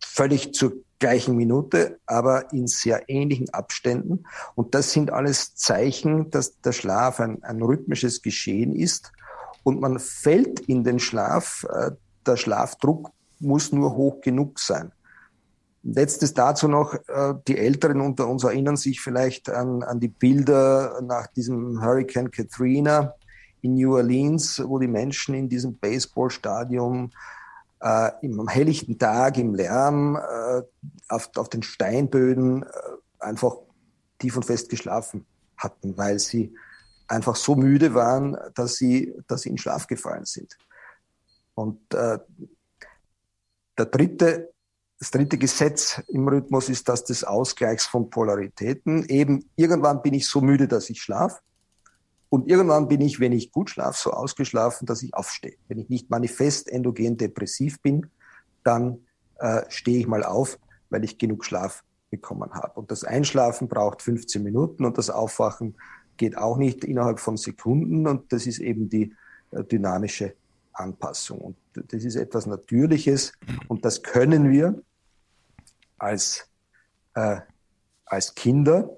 [0.00, 4.24] völlig zur gleichen Minute, aber in sehr ähnlichen Abständen.
[4.54, 9.12] Und das sind alles Zeichen, dass der Schlaf ein, ein rhythmisches Geschehen ist.
[9.64, 11.66] Und man fällt in den Schlaf.
[11.68, 11.90] Äh,
[12.26, 14.92] der Schlafdruck muss nur hoch genug sein.
[15.82, 21.00] Letztes dazu noch, äh, die Älteren unter uns erinnern sich vielleicht an, an die Bilder
[21.02, 23.14] nach diesem Hurricane Katrina
[23.62, 27.12] in New Orleans, wo die Menschen in diesem Baseballstadion
[27.80, 30.62] äh, im helllichten Tag, im Lärm, äh,
[31.08, 32.66] auf, auf den Steinböden äh,
[33.20, 33.54] einfach
[34.18, 36.52] tief und fest geschlafen hatten, weil sie
[37.06, 40.56] einfach so müde waren, dass sie, dass sie in Schlaf gefallen sind.
[41.54, 42.18] Und äh,
[43.78, 44.52] der dritte,
[44.98, 49.04] das dritte Gesetz im Rhythmus ist das des Ausgleichs von Polaritäten.
[49.08, 51.40] Eben irgendwann bin ich so müde, dass ich schlafe.
[52.28, 55.56] Und irgendwann bin ich, wenn ich gut schlafe, so ausgeschlafen, dass ich aufstehe.
[55.68, 58.10] Wenn ich nicht manifest endogen depressiv bin,
[58.64, 58.98] dann
[59.38, 60.58] äh, stehe ich mal auf,
[60.90, 62.78] weil ich genug Schlaf bekommen habe.
[62.80, 65.76] Und das Einschlafen braucht 15 Minuten und das Aufwachen
[66.16, 68.06] geht auch nicht innerhalb von Sekunden.
[68.06, 69.14] Und das ist eben die
[69.52, 70.34] äh, dynamische
[70.78, 71.38] Anpassung.
[71.40, 73.32] Und das ist etwas Natürliches
[73.68, 74.82] und das können wir
[75.98, 76.48] als,
[77.14, 77.40] äh,
[78.04, 78.90] als Kinder.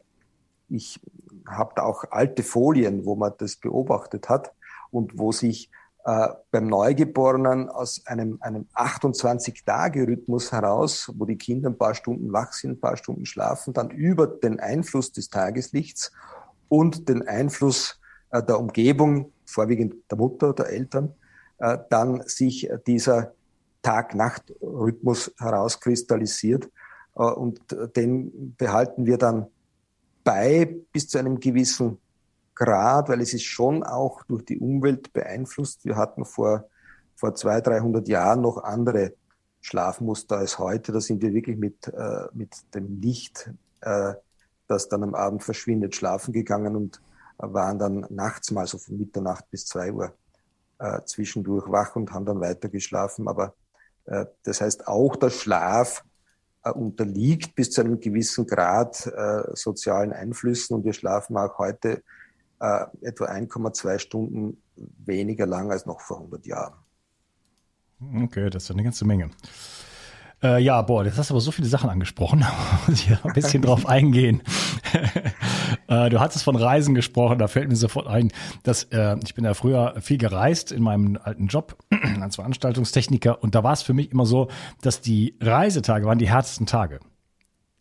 [0.68, 1.00] Ich
[1.46, 4.52] habe da auch alte Folien, wo man das beobachtet hat
[4.90, 5.70] und wo sich
[6.04, 12.52] äh, beim Neugeborenen aus einem, einem 28-Tage-Rhythmus heraus, wo die Kinder ein paar Stunden wach
[12.52, 16.12] sind, ein paar Stunden schlafen, dann über den Einfluss des Tageslichts
[16.68, 21.14] und den Einfluss äh, der Umgebung, vorwiegend der Mutter, der Eltern,
[21.58, 23.32] dann sich dieser
[23.82, 26.70] Tag-Nacht-Rhythmus herauskristallisiert.
[27.14, 27.60] Äh, und
[27.96, 29.46] den behalten wir dann
[30.24, 31.98] bei bis zu einem gewissen
[32.54, 35.84] Grad, weil es ist schon auch durch die Umwelt beeinflusst.
[35.84, 36.68] Wir hatten vor,
[37.14, 39.14] vor 200, 300 Jahren noch andere
[39.60, 40.92] Schlafmuster als heute.
[40.92, 44.14] Da sind wir wirklich mit, äh, mit dem Licht, äh,
[44.66, 47.00] das dann am Abend verschwindet, schlafen gegangen und
[47.38, 50.12] waren dann nachts mal so von Mitternacht bis zwei Uhr
[50.78, 53.28] äh, zwischendurch wach und haben dann weiter geschlafen.
[53.28, 53.54] Aber
[54.06, 56.04] äh, das heißt, auch der Schlaf
[56.64, 62.02] äh, unterliegt bis zu einem gewissen Grad äh, sozialen Einflüssen und wir schlafen auch heute
[62.60, 66.74] äh, etwa 1,2 Stunden weniger lang als noch vor 100 Jahren.
[68.22, 69.30] Okay, das ist eine ganze Menge.
[70.42, 72.44] Äh, ja, boah, jetzt hast du aber so viele Sachen angesprochen.
[72.86, 74.42] muss ich ein bisschen drauf eingehen.
[75.88, 78.30] äh, du hattest von Reisen gesprochen, da fällt mir sofort ein,
[78.62, 81.76] dass äh, ich bin ja früher viel gereist in meinem alten Job
[82.20, 84.48] als Veranstaltungstechniker und da war es für mich immer so,
[84.82, 87.00] dass die Reisetage waren die härtesten Tage.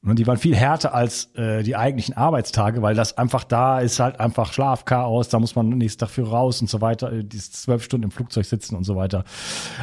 [0.04, 4.00] Und die waren viel härter als äh, die eigentlichen Arbeitstage, weil das einfach da ist
[4.00, 7.38] halt einfach Schlafchaos, da muss man nächsten Tag für raus und so weiter, äh, die
[7.38, 9.24] zwölf Stunden im Flugzeug sitzen und so weiter.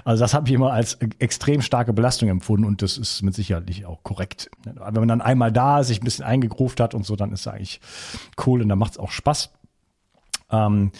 [0.05, 3.66] Also das habe ich immer als extrem starke Belastung empfunden und das ist mit Sicherheit
[3.66, 4.50] nicht auch korrekt.
[4.64, 7.81] Wenn man dann einmal da sich ein bisschen eingegruft hat und so, dann ist eigentlich
[8.46, 9.50] cool und dann macht es auch Spaß.
[10.54, 10.92] Ähm,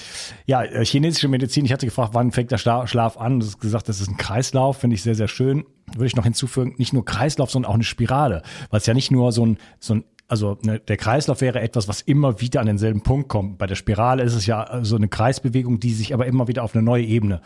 [0.47, 3.41] ja, äh, chinesische Medizin, ich hatte gefragt, wann fängt der Schlaf an?
[3.41, 5.65] Du hast gesagt, das ist ein Kreislauf, finde ich sehr, sehr schön.
[5.93, 9.11] Würde ich noch hinzufügen, nicht nur Kreislauf, sondern auch eine Spirale, weil es ja nicht
[9.11, 12.67] nur so ein, so ein also ne, der Kreislauf wäre etwas, was immer wieder an
[12.67, 13.59] denselben Punkt kommt.
[13.59, 16.75] Bei der Spirale ist es ja so eine Kreisbewegung, die sich aber immer wieder auf
[16.75, 17.41] eine neue Ebene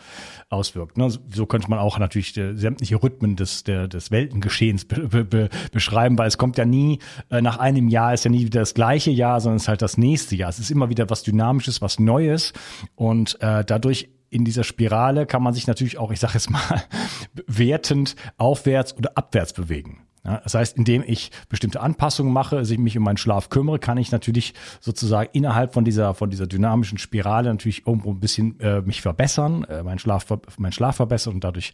[0.49, 0.97] auswirkt.
[0.97, 1.09] Ne?
[1.09, 6.17] So könnte man auch natürlich äh, sämtliche Rhythmen des, der, des Weltengeschehens be, be, beschreiben,
[6.17, 9.11] weil es kommt ja nie, äh, nach einem Jahr ist ja nie wieder das gleiche
[9.11, 10.49] Jahr, sondern es ist halt das nächste Jahr.
[10.49, 12.53] Es ist immer wieder was Dynamisches, was Neues
[12.95, 16.83] und äh, dadurch in dieser Spirale kann man sich natürlich auch, ich sage es mal,
[17.47, 20.05] wertend aufwärts oder abwärts bewegen.
[20.25, 23.79] Ja, das heißt, indem ich bestimmte Anpassungen mache, also ich mich um meinen Schlaf kümmere,
[23.79, 28.59] kann ich natürlich sozusagen innerhalb von dieser von dieser dynamischen Spirale natürlich irgendwo ein bisschen
[28.59, 30.25] äh, mich verbessern, äh, meinen Schlaf
[30.57, 31.73] meinen Schlaf verbessern und dadurch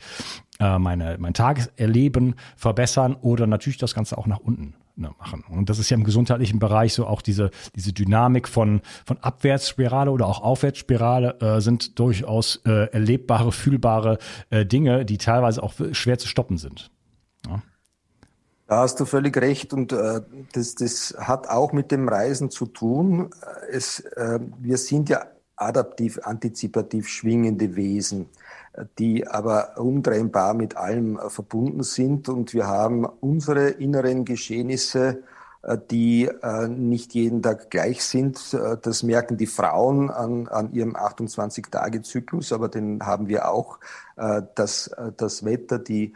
[0.59, 5.43] äh, meine mein Tageserleben verbessern oder natürlich das Ganze auch nach unten ne, machen.
[5.49, 10.11] Und das ist ja im gesundheitlichen Bereich so auch diese diese Dynamik von von Abwärtsspirale
[10.11, 14.19] oder auch Aufwärtsspirale äh, sind durchaus äh, erlebbare, fühlbare
[14.51, 16.91] äh, Dinge, die teilweise auch schwer zu stoppen sind.
[18.67, 20.21] Da hast du völlig recht und äh,
[20.53, 23.29] das, das hat auch mit dem Reisen zu tun.
[23.69, 28.27] Es, äh, wir sind ja adaptiv, antizipativ schwingende Wesen,
[28.97, 35.21] die aber untrennbar mit allem äh, verbunden sind und wir haben unsere inneren Geschehnisse,
[35.61, 38.51] äh, die äh, nicht jeden Tag gleich sind.
[38.53, 43.79] Äh, das merken die Frauen an, an ihrem 28-Tage-Zyklus, aber den haben wir auch.
[44.17, 46.13] Äh, das, das Wetter, die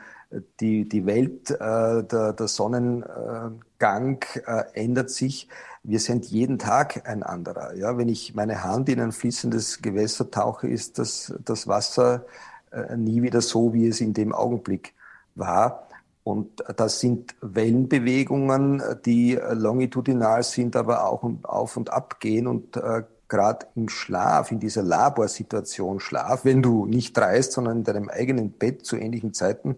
[0.59, 5.47] die, die Welt, äh, der, der Sonnengang äh, ändert sich.
[5.83, 7.75] Wir sind jeden Tag ein anderer.
[7.75, 12.25] Ja, wenn ich meine Hand in ein fließendes Gewässer tauche, ist das, das Wasser
[12.71, 14.93] äh, nie wieder so, wie es in dem Augenblick
[15.35, 15.87] war.
[16.23, 23.03] Und das sind Wellenbewegungen, die longitudinal sind, aber auch auf und ab gehen und äh,
[23.29, 28.51] gerade im Schlaf, in dieser Laborsituation Schlaf, wenn du nicht reist, sondern in deinem eigenen
[28.51, 29.77] Bett zu ähnlichen Zeiten,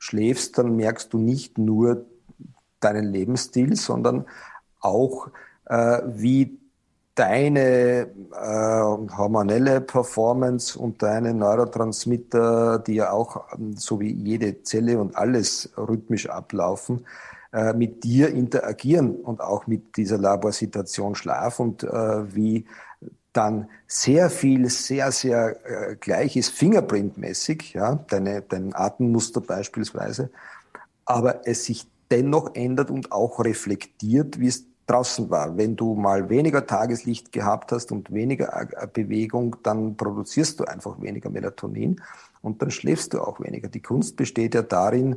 [0.00, 2.06] schläfst, dann merkst du nicht nur
[2.80, 4.24] deinen Lebensstil, sondern
[4.80, 5.28] auch,
[5.66, 6.58] äh, wie
[7.14, 15.16] deine äh, hormonelle Performance und deine Neurotransmitter, die ja auch so wie jede Zelle und
[15.16, 17.04] alles rhythmisch ablaufen,
[17.52, 22.64] äh, mit dir interagieren und auch mit dieser Laborsituation Schlaf und äh, wie
[23.32, 30.30] dann sehr viel, sehr, sehr äh, gleiches Fingerprint-mäßig, ja, deine, dein Atemmuster beispielsweise,
[31.04, 35.56] aber es sich dennoch ändert und auch reflektiert, wie es draußen war.
[35.56, 41.00] Wenn du mal weniger Tageslicht gehabt hast und weniger äh, Bewegung, dann produzierst du einfach
[41.00, 42.00] weniger Melatonin
[42.42, 43.68] und dann schläfst du auch weniger.
[43.68, 45.16] Die Kunst besteht ja darin,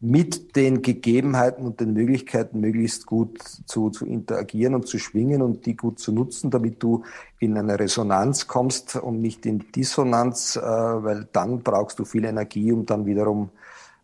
[0.00, 5.64] mit den Gegebenheiten und den Möglichkeiten möglichst gut zu, zu interagieren und zu schwingen und
[5.64, 7.04] die gut zu nutzen, damit du
[7.38, 12.70] in eine Resonanz kommst und nicht in Dissonanz, äh, weil dann brauchst du viel Energie,
[12.72, 13.50] um dann wiederum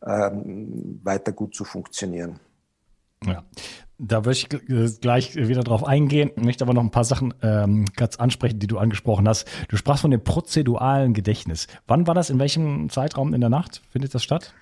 [0.06, 2.40] ähm, weiter gut zu funktionieren.
[3.24, 3.44] Ja,
[3.98, 7.84] da würde ich äh, gleich wieder drauf eingehen, möchte aber noch ein paar Sachen ähm,
[7.96, 9.46] ganz ansprechen, die du angesprochen hast.
[9.68, 11.66] Du sprachst von dem prozeduralen Gedächtnis.
[11.86, 12.30] Wann war das?
[12.30, 14.54] In welchem Zeitraum in der Nacht findet das statt?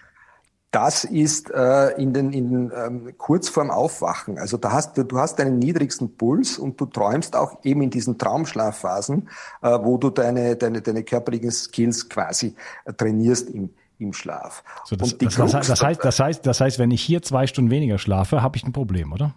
[0.75, 4.39] Das ist äh, in den, in den ähm, kurz vorm Aufwachen.
[4.39, 7.91] Also da hast du, du hast deinen niedrigsten Puls und du träumst auch eben in
[7.91, 9.29] diesen Traumschlafphasen,
[9.63, 12.57] äh, wo du deine, deine, deine körperlichen Skills quasi
[12.87, 14.65] äh, trainierst im, im Schlaf.
[14.85, 17.71] So, das, das, heißt, das, heißt, das, heißt, das heißt, wenn ich hier zwei Stunden
[17.71, 19.35] weniger schlafe, habe ich ein Problem, oder?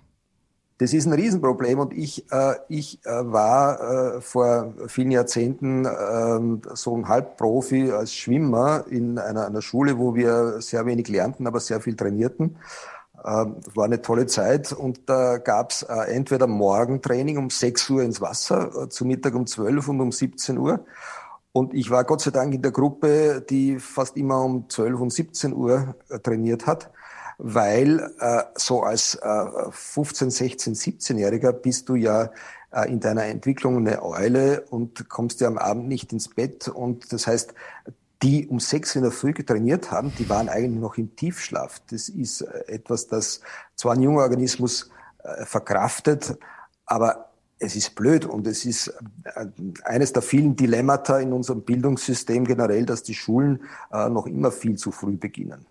[0.80, 6.76] Das ist ein Riesenproblem und ich, äh, ich äh, war äh, vor vielen Jahrzehnten äh,
[6.76, 11.60] so ein Halbprofi als Schwimmer in einer, einer Schule, wo wir sehr wenig lernten, aber
[11.60, 12.58] sehr viel trainierten.
[13.24, 18.22] Äh, war eine tolle Zeit und da gab's äh, entweder Morgentraining um 6 Uhr ins
[18.22, 20.86] Wasser, äh, zu Mittag um 12 und um 17 Uhr.
[21.54, 25.12] Und ich war Gott sei Dank in der Gruppe, die fast immer um 12 und
[25.12, 26.92] 17 Uhr äh, trainiert hat
[27.38, 32.32] weil äh, so als äh, 15, 16, 17-Jähriger bist du ja
[32.72, 36.68] äh, in deiner Entwicklung eine Eule und kommst ja am Abend nicht ins Bett.
[36.68, 37.54] Und das heißt,
[38.24, 41.82] die um sechs in der Früh trainiert haben, die waren eigentlich noch im Tiefschlaf.
[41.92, 43.42] Das ist äh, etwas, das
[43.76, 44.90] zwar ein junger Organismus
[45.24, 46.38] äh, verkraftet,
[46.86, 48.88] aber es ist blöd und es ist
[49.24, 49.46] äh,
[49.84, 54.92] eines der vielen Dilemmata in unserem Bildungssystem generell, dass die Schulen noch immer viel zu
[54.92, 55.66] früh beginnen.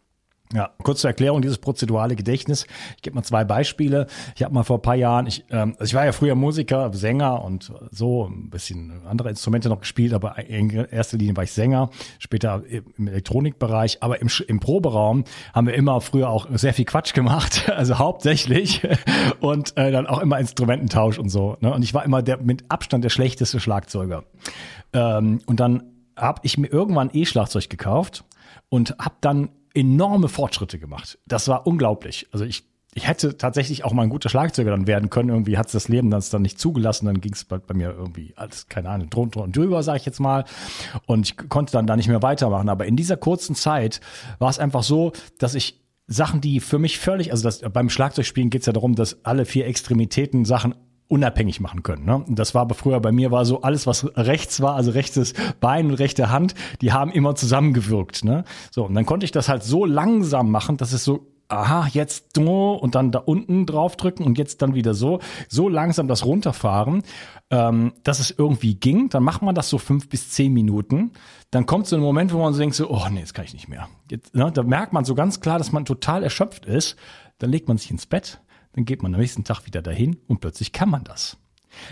[0.54, 2.66] Ja, kurze Erklärung, dieses prozedurale Gedächtnis.
[2.96, 4.06] Ich gebe mal zwei Beispiele.
[4.36, 6.92] Ich habe mal vor ein paar Jahren, ich, ähm, also ich war ja früher Musiker,
[6.92, 11.50] Sänger und so ein bisschen andere Instrumente noch gespielt, aber in erster Linie war ich
[11.50, 12.62] Sänger, später
[12.96, 14.02] im Elektronikbereich.
[14.02, 18.86] Aber im, im Proberaum haben wir immer früher auch sehr viel Quatsch gemacht, also hauptsächlich
[19.40, 21.56] und äh, dann auch immer Instrumententausch und so.
[21.60, 21.74] Ne?
[21.74, 24.22] Und ich war immer der mit Abstand der schlechteste Schlagzeuger.
[24.92, 25.82] Ähm, und dann
[26.16, 28.24] habe ich mir irgendwann E-Schlagzeug gekauft
[28.68, 31.18] und habe dann enorme Fortschritte gemacht.
[31.26, 32.26] Das war unglaublich.
[32.32, 32.64] Also ich
[32.96, 35.28] ich hätte tatsächlich auch mal ein guter Schlagzeuger dann werden können.
[35.28, 37.04] Irgendwie hat es das Leben dann nicht zugelassen.
[37.04, 40.06] Dann ging es bei, bei, mir irgendwie alles, keine Ahnung, drunter und drüber, sage ich
[40.06, 40.46] jetzt mal.
[41.04, 42.70] Und ich konnte dann da nicht mehr weitermachen.
[42.70, 44.00] Aber in dieser kurzen Zeit
[44.38, 48.48] war es einfach so, dass ich Sachen, die für mich völlig, also das, beim Schlagzeugspielen
[48.48, 50.74] geht es ja darum, dass alle vier Extremitäten Sachen
[51.08, 52.04] unabhängig machen können.
[52.04, 52.24] Ne?
[52.28, 55.86] Das war aber früher bei mir war so alles, was rechts war, also rechtes Bein
[55.90, 58.24] und rechte Hand, die haben immer zusammengewirkt.
[58.24, 58.44] Ne?
[58.70, 62.34] So und dann konnte ich das halt so langsam machen, dass es so aha, jetzt
[62.34, 67.02] so und dann da unten draufdrücken und jetzt dann wieder so, so langsam das runterfahren,
[67.50, 69.08] ähm, dass es irgendwie ging.
[69.10, 71.12] Dann macht man das so fünf bis zehn Minuten.
[71.50, 73.54] Dann kommt so ein Moment, wo man so denkt so, oh nee, jetzt kann ich
[73.54, 73.88] nicht mehr.
[74.10, 76.96] Jetzt, ne, da merkt man so ganz klar, dass man total erschöpft ist.
[77.38, 78.40] Dann legt man sich ins Bett
[78.76, 81.38] dann geht man am nächsten Tag wieder dahin und plötzlich kann man das.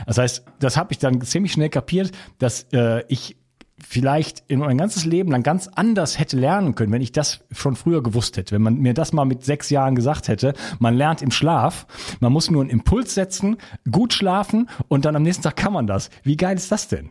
[0.06, 3.36] Das heißt, das habe ich dann ziemlich schnell kapiert, dass äh, ich
[3.78, 7.74] vielleicht in mein ganzes Leben lang ganz anders hätte lernen können, wenn ich das schon
[7.74, 8.54] früher gewusst hätte.
[8.54, 11.86] Wenn man mir das mal mit sechs Jahren gesagt hätte, man lernt im Schlaf,
[12.20, 13.56] man muss nur einen Impuls setzen,
[13.90, 16.10] gut schlafen und dann am nächsten Tag kann man das.
[16.22, 17.10] Wie geil ist das denn?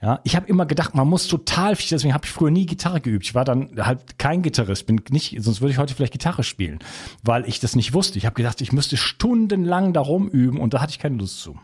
[0.00, 3.00] Ja, ich habe immer gedacht, man muss total viel, deswegen habe ich früher nie Gitarre
[3.00, 3.24] geübt.
[3.24, 6.78] Ich war dann halt kein Gitarrist, bin nicht, sonst würde ich heute vielleicht Gitarre spielen,
[7.24, 8.16] weil ich das nicht wusste.
[8.16, 11.58] Ich habe gedacht, ich müsste stundenlang darum üben und da hatte ich keine Lust zu.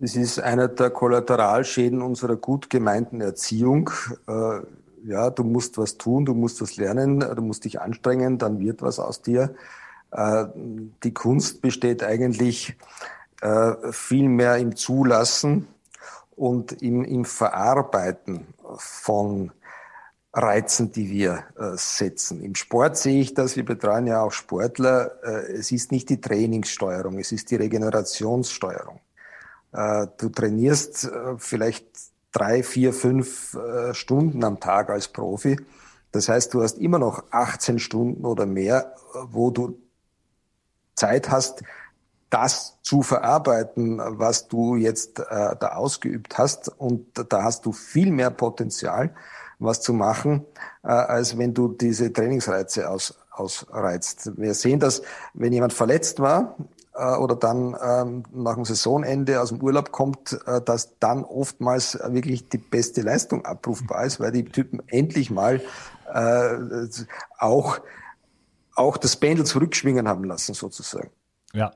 [0.00, 3.90] Das ist einer der Kollateralschäden unserer gut gemeinten Erziehung.
[4.26, 4.60] Äh,
[5.06, 8.82] ja, du musst was tun, du musst was lernen, du musst dich anstrengen, dann wird
[8.82, 9.54] was aus dir.
[10.10, 10.46] Äh,
[11.04, 12.76] die Kunst besteht eigentlich
[13.42, 15.68] äh, viel mehr im Zulassen
[16.38, 18.46] und im, im Verarbeiten
[18.76, 19.52] von
[20.32, 22.42] Reizen, die wir äh, setzen.
[22.42, 26.20] Im Sport sehe ich das, wir betreuen ja auch Sportler, äh, es ist nicht die
[26.20, 29.00] Trainingssteuerung, es ist die Regenerationssteuerung.
[29.72, 31.86] Äh, du trainierst äh, vielleicht
[32.32, 35.58] drei, vier, fünf äh, Stunden am Tag als Profi.
[36.12, 39.78] Das heißt, du hast immer noch 18 Stunden oder mehr, äh, wo du
[40.94, 41.62] Zeit hast,
[42.30, 46.68] das zu verarbeiten, was du jetzt äh, da ausgeübt hast.
[46.68, 49.14] Und da hast du viel mehr Potenzial,
[49.58, 50.44] was zu machen,
[50.82, 54.32] äh, als wenn du diese Trainingsreize aus, ausreizt.
[54.36, 55.02] Wir sehen das,
[55.34, 56.56] wenn jemand verletzt war
[56.94, 61.98] äh, oder dann ähm, nach dem Saisonende aus dem Urlaub kommt, äh, dass dann oftmals
[62.08, 65.62] wirklich die beste Leistung abrufbar ist, weil die Typen endlich mal
[66.12, 66.58] äh,
[67.38, 67.80] auch,
[68.74, 71.10] auch das Pendel zurückschwingen haben lassen, sozusagen.
[71.52, 71.72] Ja,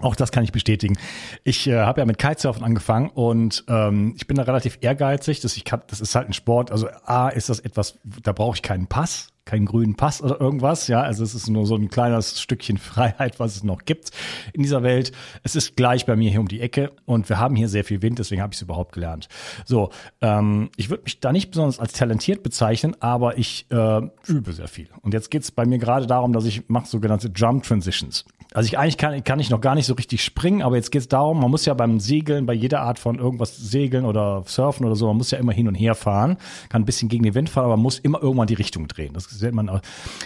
[0.00, 0.98] auch das kann ich bestätigen.
[1.42, 5.40] Ich äh, habe ja mit Kitesurfen angefangen und ähm, ich bin da relativ ehrgeizig.
[5.40, 6.70] Dass ich kann, das ist halt ein Sport.
[6.70, 10.88] Also A ist das etwas, da brauche ich keinen Pass keinen grünen Pass oder irgendwas.
[10.88, 14.10] Ja, also es ist nur so ein kleines Stückchen Freiheit, was es noch gibt
[14.52, 15.12] in dieser Welt.
[15.42, 18.02] Es ist gleich bei mir hier um die Ecke und wir haben hier sehr viel
[18.02, 19.28] Wind, deswegen habe ich es überhaupt gelernt.
[19.64, 24.52] So, ähm, ich würde mich da nicht besonders als talentiert bezeichnen, aber ich äh, übe
[24.52, 24.88] sehr viel.
[25.00, 28.24] Und jetzt geht es bei mir gerade darum, dass ich mache sogenannte Jump Transitions.
[28.54, 31.02] Also ich eigentlich kann, kann ich noch gar nicht so richtig springen, aber jetzt geht
[31.02, 34.86] es darum, man muss ja beim Segeln, bei jeder Art von irgendwas segeln oder surfen
[34.86, 36.36] oder so, man muss ja immer hin und her fahren,
[36.68, 39.12] kann ein bisschen gegen den Wind fahren, aber man muss immer irgendwann die Richtung drehen.
[39.12, 39.80] Das das nennt man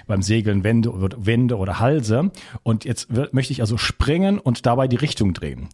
[0.07, 2.31] beim Segeln Wände, Wände oder Halse.
[2.63, 5.69] Und jetzt möchte ich also springen und dabei die Richtung drehen.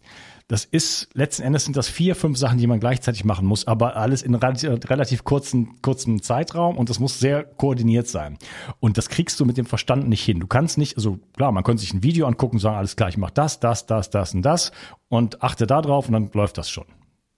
[0.49, 3.97] Das ist, letzten Endes sind das vier, fünf Sachen, die man gleichzeitig machen muss, aber
[3.97, 8.37] alles in relativ kurzen, kurzen Zeitraum und das muss sehr koordiniert sein.
[8.79, 10.39] Und das kriegst du mit dem Verstand nicht hin.
[10.39, 13.09] Du kannst nicht, also klar, man könnte sich ein Video angucken und sagen, alles klar,
[13.09, 14.71] ich mach das, das, das, das und das
[15.09, 16.85] und achte da drauf und dann läuft das schon.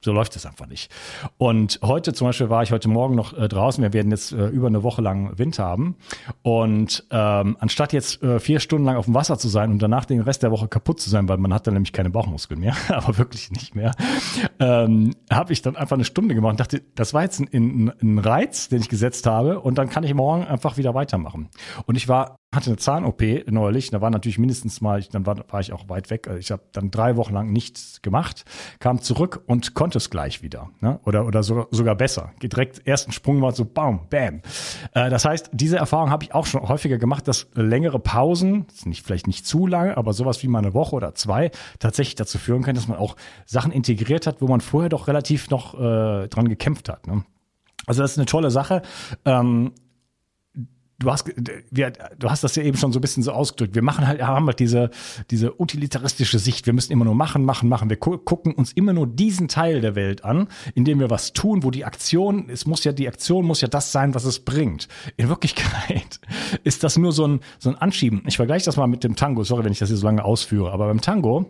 [0.01, 0.89] So läuft es einfach nicht.
[1.37, 3.83] Und heute zum Beispiel war ich heute Morgen noch äh, draußen.
[3.83, 5.97] Wir werden jetzt äh, über eine Woche lang Wind haben.
[6.41, 10.05] Und ähm, anstatt jetzt äh, vier Stunden lang auf dem Wasser zu sein und danach
[10.05, 12.77] den Rest der Woche kaputt zu sein, weil man hat dann nämlich keine Bauchmuskeln mehr,
[12.87, 13.91] aber wirklich nicht mehr,
[14.59, 17.91] ähm, habe ich dann einfach eine Stunde gemacht und dachte, das war jetzt ein, ein,
[18.01, 21.49] ein Reiz, den ich gesetzt habe und dann kann ich morgen einfach wieder weitermachen.
[21.85, 25.59] Und ich war hatte eine Zahn-OP neulich, da war natürlich mindestens mal, dann war, war
[25.59, 26.27] ich auch weit weg.
[26.27, 28.43] Also ich habe dann drei Wochen lang nichts gemacht,
[28.79, 30.71] kam zurück und konnte es gleich wieder.
[30.81, 30.99] Ne?
[31.05, 32.31] Oder, oder sogar, sogar besser.
[32.41, 34.41] Direkt ersten Sprung war so bam, bam.
[34.93, 39.05] Äh, das heißt, diese Erfahrung habe ich auch schon häufiger gemacht, dass längere Pausen, nicht,
[39.05, 42.63] vielleicht nicht zu lange, aber sowas wie mal eine Woche oder zwei, tatsächlich dazu führen
[42.63, 46.49] können, dass man auch Sachen integriert hat, wo man vorher doch relativ noch äh, dran
[46.49, 47.05] gekämpft hat.
[47.05, 47.23] Ne?
[47.85, 48.81] Also das ist eine tolle Sache.
[49.25, 49.71] Ähm,
[50.99, 51.31] du hast,
[51.71, 53.73] wir, du hast das ja eben schon so ein bisschen so ausgedrückt.
[53.73, 54.89] Wir machen halt, haben halt diese,
[55.31, 56.65] diese utilitaristische Sicht.
[56.65, 57.89] Wir müssen immer nur machen, machen, machen.
[57.89, 61.33] Wir gu gucken uns immer nur diesen Teil der Welt an, in dem wir was
[61.33, 64.39] tun, wo die Aktion, es muss ja, die Aktion muss ja das sein, was es
[64.39, 64.87] bringt.
[65.15, 66.19] In Wirklichkeit
[66.63, 68.23] ist das nur so ein, so ein Anschieben.
[68.27, 69.43] Ich vergleiche das mal mit dem Tango.
[69.43, 70.71] Sorry, wenn ich das hier so lange ausführe.
[70.71, 71.45] Aber beim Tango,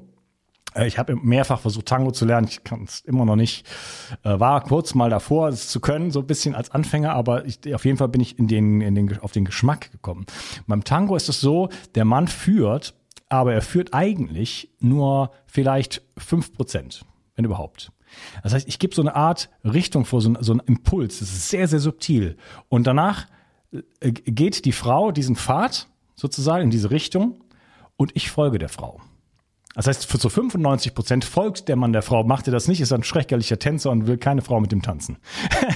[0.86, 2.48] ich habe mehrfach versucht, Tango zu lernen.
[2.48, 3.66] Ich kann es immer noch nicht.
[4.24, 7.74] Äh, war kurz mal davor, es zu können, so ein bisschen als Anfänger, aber ich,
[7.74, 10.26] auf jeden Fall bin ich in den, in den, auf den Geschmack gekommen.
[10.68, 12.94] Beim Tango ist es so, der Mann führt,
[13.30, 17.06] aber er führt eigentlich nur vielleicht fünf Prozent,
[17.36, 17.92] wenn überhaupt.
[18.44, 21.20] Das heißt, ich gebe so eine Art Richtung vor, so, so einen Impuls.
[21.20, 22.38] Das ist sehr, sehr subtil.
[22.68, 23.28] Und danach
[23.72, 27.44] äh, geht die Frau diesen Pfad sozusagen in diese Richtung
[27.98, 29.00] und ich folge der Frau.
[29.76, 32.24] Das heißt, für so 95 Prozent folgt der Mann der Frau.
[32.24, 35.18] Macht er das nicht, ist ein schrecklicher Tänzer und will keine Frau mit ihm tanzen.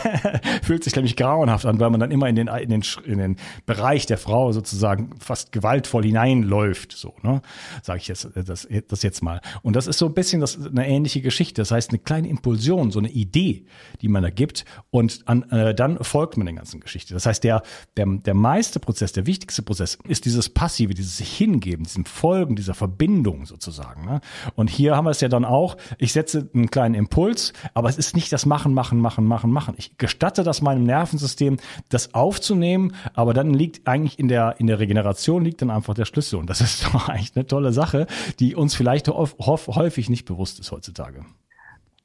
[0.64, 3.36] Fühlt sich nämlich grauenhaft an, weil man dann immer in den, in den, in den
[3.68, 6.92] Bereich der Frau sozusagen fast gewaltvoll hineinläuft.
[6.92, 7.44] So, ne?
[7.84, 9.42] Sage ich jetzt, das, das jetzt mal.
[9.62, 11.62] Und das ist so ein bisschen das, eine ähnliche Geschichte.
[11.62, 13.68] Das heißt, eine kleine Impulsion, so eine Idee,
[14.02, 17.14] die man da gibt und an, äh, dann folgt man der ganzen Geschichte.
[17.14, 17.62] Das heißt, der,
[17.96, 22.74] der, der meiste Prozess, der wichtigste Prozess ist dieses Passive, dieses hingeben, diesem Folgen, dieser
[22.74, 24.06] Verbindung sozusagen sagen.
[24.06, 24.22] Ne?
[24.56, 27.98] Und hier haben wir es ja dann auch, ich setze einen kleinen Impuls, aber es
[27.98, 29.76] ist nicht das Machen, Machen, Machen, Machen, Machen.
[29.78, 31.58] Ich gestatte das meinem Nervensystem,
[31.90, 36.06] das aufzunehmen, aber dann liegt eigentlich in der, in der Regeneration liegt dann einfach der
[36.06, 36.40] Schlüssel.
[36.40, 38.08] Und das ist doch eigentlich eine tolle Sache,
[38.40, 41.26] die uns vielleicht häufig nicht bewusst ist heutzutage.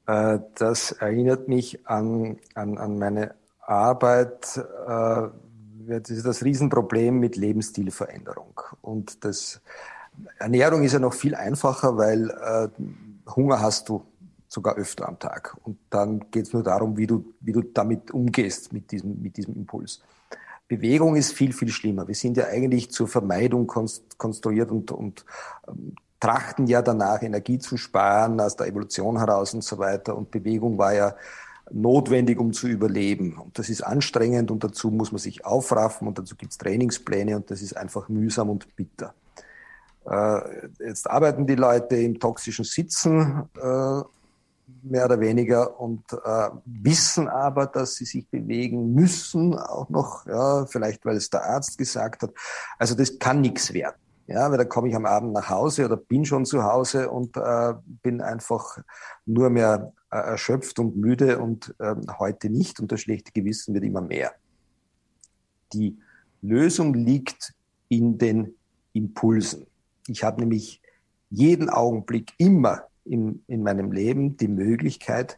[0.07, 4.57] Äh, das erinnert mich an, an, an meine Arbeit.
[4.87, 5.27] Äh,
[5.87, 8.61] das ist das Riesenproblem mit Lebensstilveränderung.
[8.81, 9.61] Und das
[10.37, 12.67] Ernährung ist ja noch viel einfacher, weil äh,
[13.35, 14.03] Hunger hast du
[14.47, 15.55] sogar öfter am Tag.
[15.63, 19.37] Und dann geht es nur darum, wie du, wie du damit umgehst, mit diesem, mit
[19.37, 20.01] diesem Impuls.
[20.67, 22.07] Bewegung ist viel, viel schlimmer.
[22.07, 25.25] Wir sind ja eigentlich zur Vermeidung konstruiert und, und
[25.67, 30.15] ähm, trachten ja danach, Energie zu sparen, aus der Evolution heraus und so weiter.
[30.15, 31.15] Und Bewegung war ja
[31.71, 33.37] notwendig, um zu überleben.
[33.37, 37.35] Und das ist anstrengend und dazu muss man sich aufraffen und dazu gibt es Trainingspläne
[37.35, 39.13] und das ist einfach mühsam und bitter.
[40.09, 44.01] Äh, jetzt arbeiten die Leute im toxischen Sitzen äh,
[44.83, 50.65] mehr oder weniger und äh, wissen aber, dass sie sich bewegen müssen, auch noch, ja,
[50.65, 52.31] vielleicht weil es der Arzt gesagt hat.
[52.77, 53.97] Also das kann nichts werden.
[54.27, 57.35] Ja, weil da komme ich am Abend nach Hause oder bin schon zu Hause und
[57.35, 58.77] äh, bin einfach
[59.25, 63.83] nur mehr äh, erschöpft und müde und äh, heute nicht und das schlechte Gewissen wird
[63.83, 64.31] immer mehr.
[65.73, 65.97] Die
[66.43, 67.55] Lösung liegt
[67.87, 68.53] in den
[68.93, 69.65] Impulsen.
[70.09, 70.81] Ich habe nämlich
[71.29, 75.37] jeden Augenblick immer in, in meinem Leben die Möglichkeit,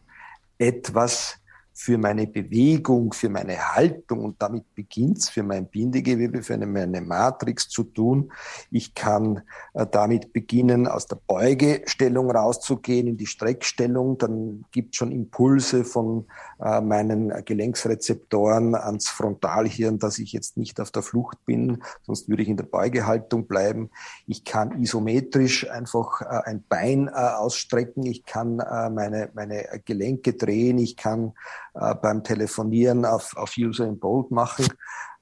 [0.57, 1.40] etwas
[1.82, 7.69] für meine Bewegung, für meine Haltung und damit beginnt's für mein Bindegewebe, für meine Matrix
[7.69, 8.32] zu tun.
[8.69, 9.41] Ich kann
[9.73, 14.19] äh, damit beginnen, aus der Beugestellung rauszugehen in die Streckstellung.
[14.19, 16.27] Dann gibt schon Impulse von
[16.63, 22.43] äh, meinen Gelenksrezeptoren ans Frontalhirn, dass ich jetzt nicht auf der Flucht bin, sonst würde
[22.43, 23.89] ich in der Beugehaltung bleiben.
[24.27, 28.05] Ich kann isometrisch einfach äh, ein Bein ausstrecken.
[28.05, 30.77] Ich kann meine, meine Gelenke drehen.
[30.77, 31.34] Ich kann
[31.74, 34.67] äh, beim Telefonieren auf, auf User in Bold machen.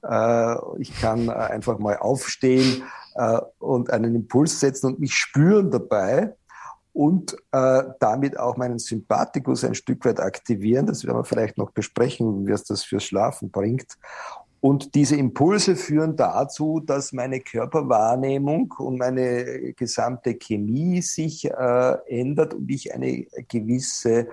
[0.02, 2.82] Äh, ich kann äh, einfach mal aufstehen
[3.14, 6.34] äh, und einen Impuls setzen und mich spüren dabei
[6.92, 10.86] und äh, damit auch meinen Sympathikus ein Stück weit aktivieren.
[10.86, 13.96] Das werden wir vielleicht noch besprechen, wie es das fürs Schlafen bringt.
[14.60, 22.52] Und diese Impulse führen dazu, dass meine Körperwahrnehmung und meine gesamte Chemie sich äh, ändert
[22.52, 24.28] und ich eine gewisse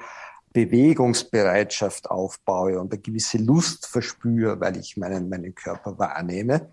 [0.65, 6.71] Bewegungsbereitschaft aufbaue und eine gewisse Lust verspüre, weil ich meinen, meinen Körper wahrnehme.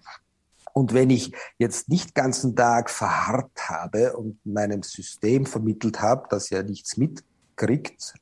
[0.72, 6.51] Und wenn ich jetzt nicht ganzen Tag verharrt habe und meinem System vermittelt habe, dass
[6.51, 8.14] er nichts mitkriegt,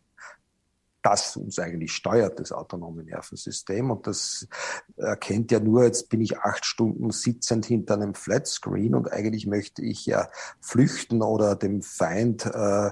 [1.03, 3.91] das uns eigentlich steuert, das autonome Nervensystem.
[3.91, 4.47] Und das
[4.97, 9.83] erkennt ja nur, jetzt bin ich acht Stunden sitzend hinter einem Flatscreen und eigentlich möchte
[9.83, 10.29] ich ja
[10.61, 12.91] flüchten oder dem Feind äh,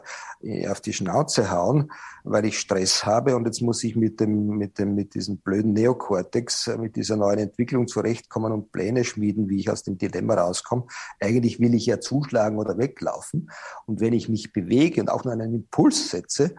[0.69, 1.93] auf die Schnauze hauen,
[2.25, 5.73] weil ich Stress habe und jetzt muss ich mit dem, mit dem, mit diesem blöden
[5.73, 10.35] Neokortex, äh, mit dieser neuen Entwicklung zurechtkommen und Pläne schmieden, wie ich aus dem Dilemma
[10.35, 10.87] rauskomme.
[11.21, 13.51] Eigentlich will ich ja zuschlagen oder weglaufen.
[13.87, 16.55] Und wenn ich mich bewege und auch nur einen Impuls setze,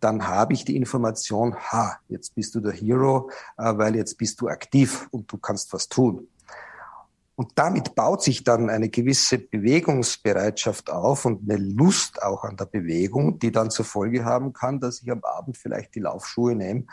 [0.00, 4.40] dann habe ich die Information, ha, jetzt bist du der Hero, äh, weil jetzt bist
[4.40, 6.28] du aktiv und du kannst was tun.
[7.40, 12.66] Und damit baut sich dann eine gewisse Bewegungsbereitschaft auf und eine Lust auch an der
[12.66, 16.84] Bewegung, die dann zur Folge haben kann, dass ich am Abend vielleicht die Laufschuhe nehme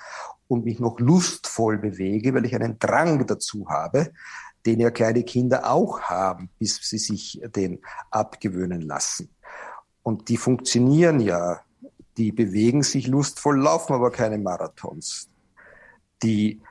[0.47, 4.13] und mich noch lustvoll bewege, weil ich einen Drang dazu habe,
[4.65, 9.29] den ja kleine Kinder auch haben, bis sie sich den abgewöhnen lassen.
[10.01, 11.59] Und die funktionieren ja
[12.17, 15.29] die bewegen sich lustvoll, laufen aber keine Marathons.
[16.23, 16.61] Die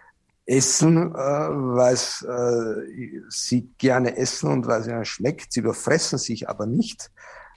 [0.45, 5.53] essen, äh, weil äh, sie gerne essen und weil es ihnen schmeckt.
[5.53, 7.11] Sie überfressen sich aber nicht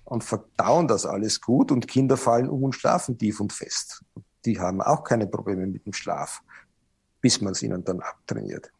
[0.05, 4.03] und verdauen das alles gut und Kinder fallen um und schlafen tief und fest.
[4.45, 6.41] Die haben auch keine Probleme mit dem Schlaf,
[7.21, 8.71] bis man es ihnen dann abtrainiert.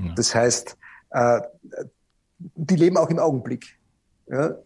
[0.00, 0.14] Ja.
[0.14, 0.76] Das heißt,
[1.10, 1.40] äh,
[2.38, 3.78] die leben auch im Augenblick.
[4.28, 4.56] Ja?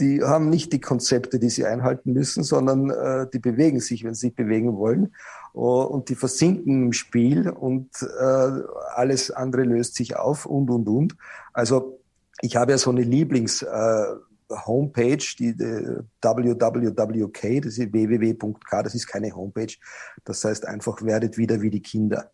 [0.00, 4.14] Die haben nicht die Konzepte, die sie einhalten müssen, sondern äh, die bewegen sich, wenn
[4.14, 5.14] sie sich bewegen wollen.
[5.54, 8.62] Uh, und die versinken im Spiel und äh,
[8.94, 11.16] alles andere löst sich auf und, und, und.
[11.52, 12.00] Also
[12.42, 14.16] ich habe ja so eine Lieblings- äh,
[14.50, 19.74] Homepage, die, die www.k, das ist www.k, das ist keine Homepage.
[20.24, 22.30] Das heißt einfach, werdet wieder wie die Kinder.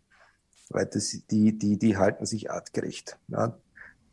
[0.71, 3.19] Weil das, die, die, die halten sich artgerecht.
[3.29, 3.59] Ja,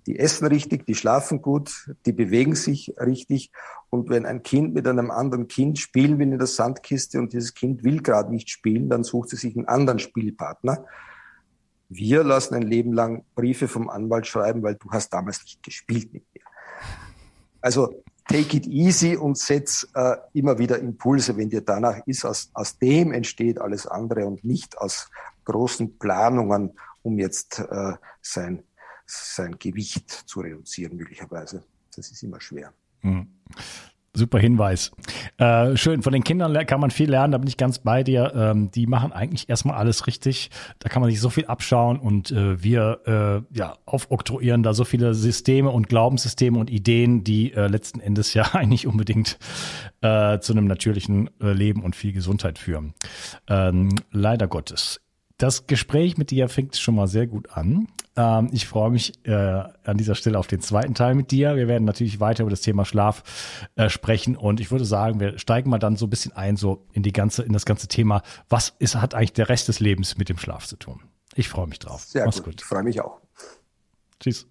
[0.08, 3.52] die essen richtig, die schlafen gut, die bewegen sich richtig.
[3.90, 7.54] Und wenn ein Kind mit einem anderen Kind spielen will in der Sandkiste und dieses
[7.54, 10.86] Kind will gerade nicht spielen, dann sucht sie sich einen anderen Spielpartner.
[11.90, 16.14] Wir lassen ein Leben lang Briefe vom Anwalt schreiben, weil du hast damals nicht gespielt
[16.14, 16.42] mit mir.
[17.60, 22.26] Also take it easy und setz äh, immer wieder Impulse, wenn dir danach ist.
[22.26, 25.10] Aus, aus dem entsteht alles andere und nicht aus
[25.44, 26.72] großen Planungen,
[27.04, 28.64] um jetzt äh, sein
[29.12, 31.64] sein Gewicht zu reduzieren, möglicherweise.
[31.96, 32.74] Das ist immer schwer.
[33.02, 33.28] Mhm.
[34.14, 34.92] Super Hinweis.
[35.38, 38.34] Äh, schön, von den Kindern kann man viel lernen, da bin ich ganz bei dir.
[38.36, 40.52] Ähm, die machen eigentlich erstmal alles richtig.
[40.80, 44.84] Da kann man sich so viel abschauen und äh, wir äh, ja, aufoktroyieren da so
[44.84, 49.40] viele Systeme und Glaubenssysteme und Ideen, die äh, letzten Endes ja eigentlich unbedingt
[50.02, 52.94] äh, zu einem natürlichen äh, Leben und viel Gesundheit führen.
[53.48, 55.00] Ähm, leider Gottes.
[55.42, 57.88] Das Gespräch mit dir fängt schon mal sehr gut an.
[58.16, 61.56] Ähm, ich freue mich äh, an dieser Stelle auf den zweiten Teil mit dir.
[61.56, 63.24] Wir werden natürlich weiter über das Thema Schlaf
[63.76, 66.86] äh, sprechen und ich würde sagen, wir steigen mal dann so ein bisschen ein, so
[66.94, 68.22] in die ganze, in das ganze Thema.
[68.50, 71.02] Was ist, hat eigentlich der Rest des Lebens mit dem Schlaf zu tun?
[71.34, 72.04] Ich freue mich drauf.
[72.04, 72.46] Sehr Mach's gut.
[72.46, 72.62] gut.
[72.62, 73.20] Ich freue mich auch.
[74.20, 74.46] Tschüss.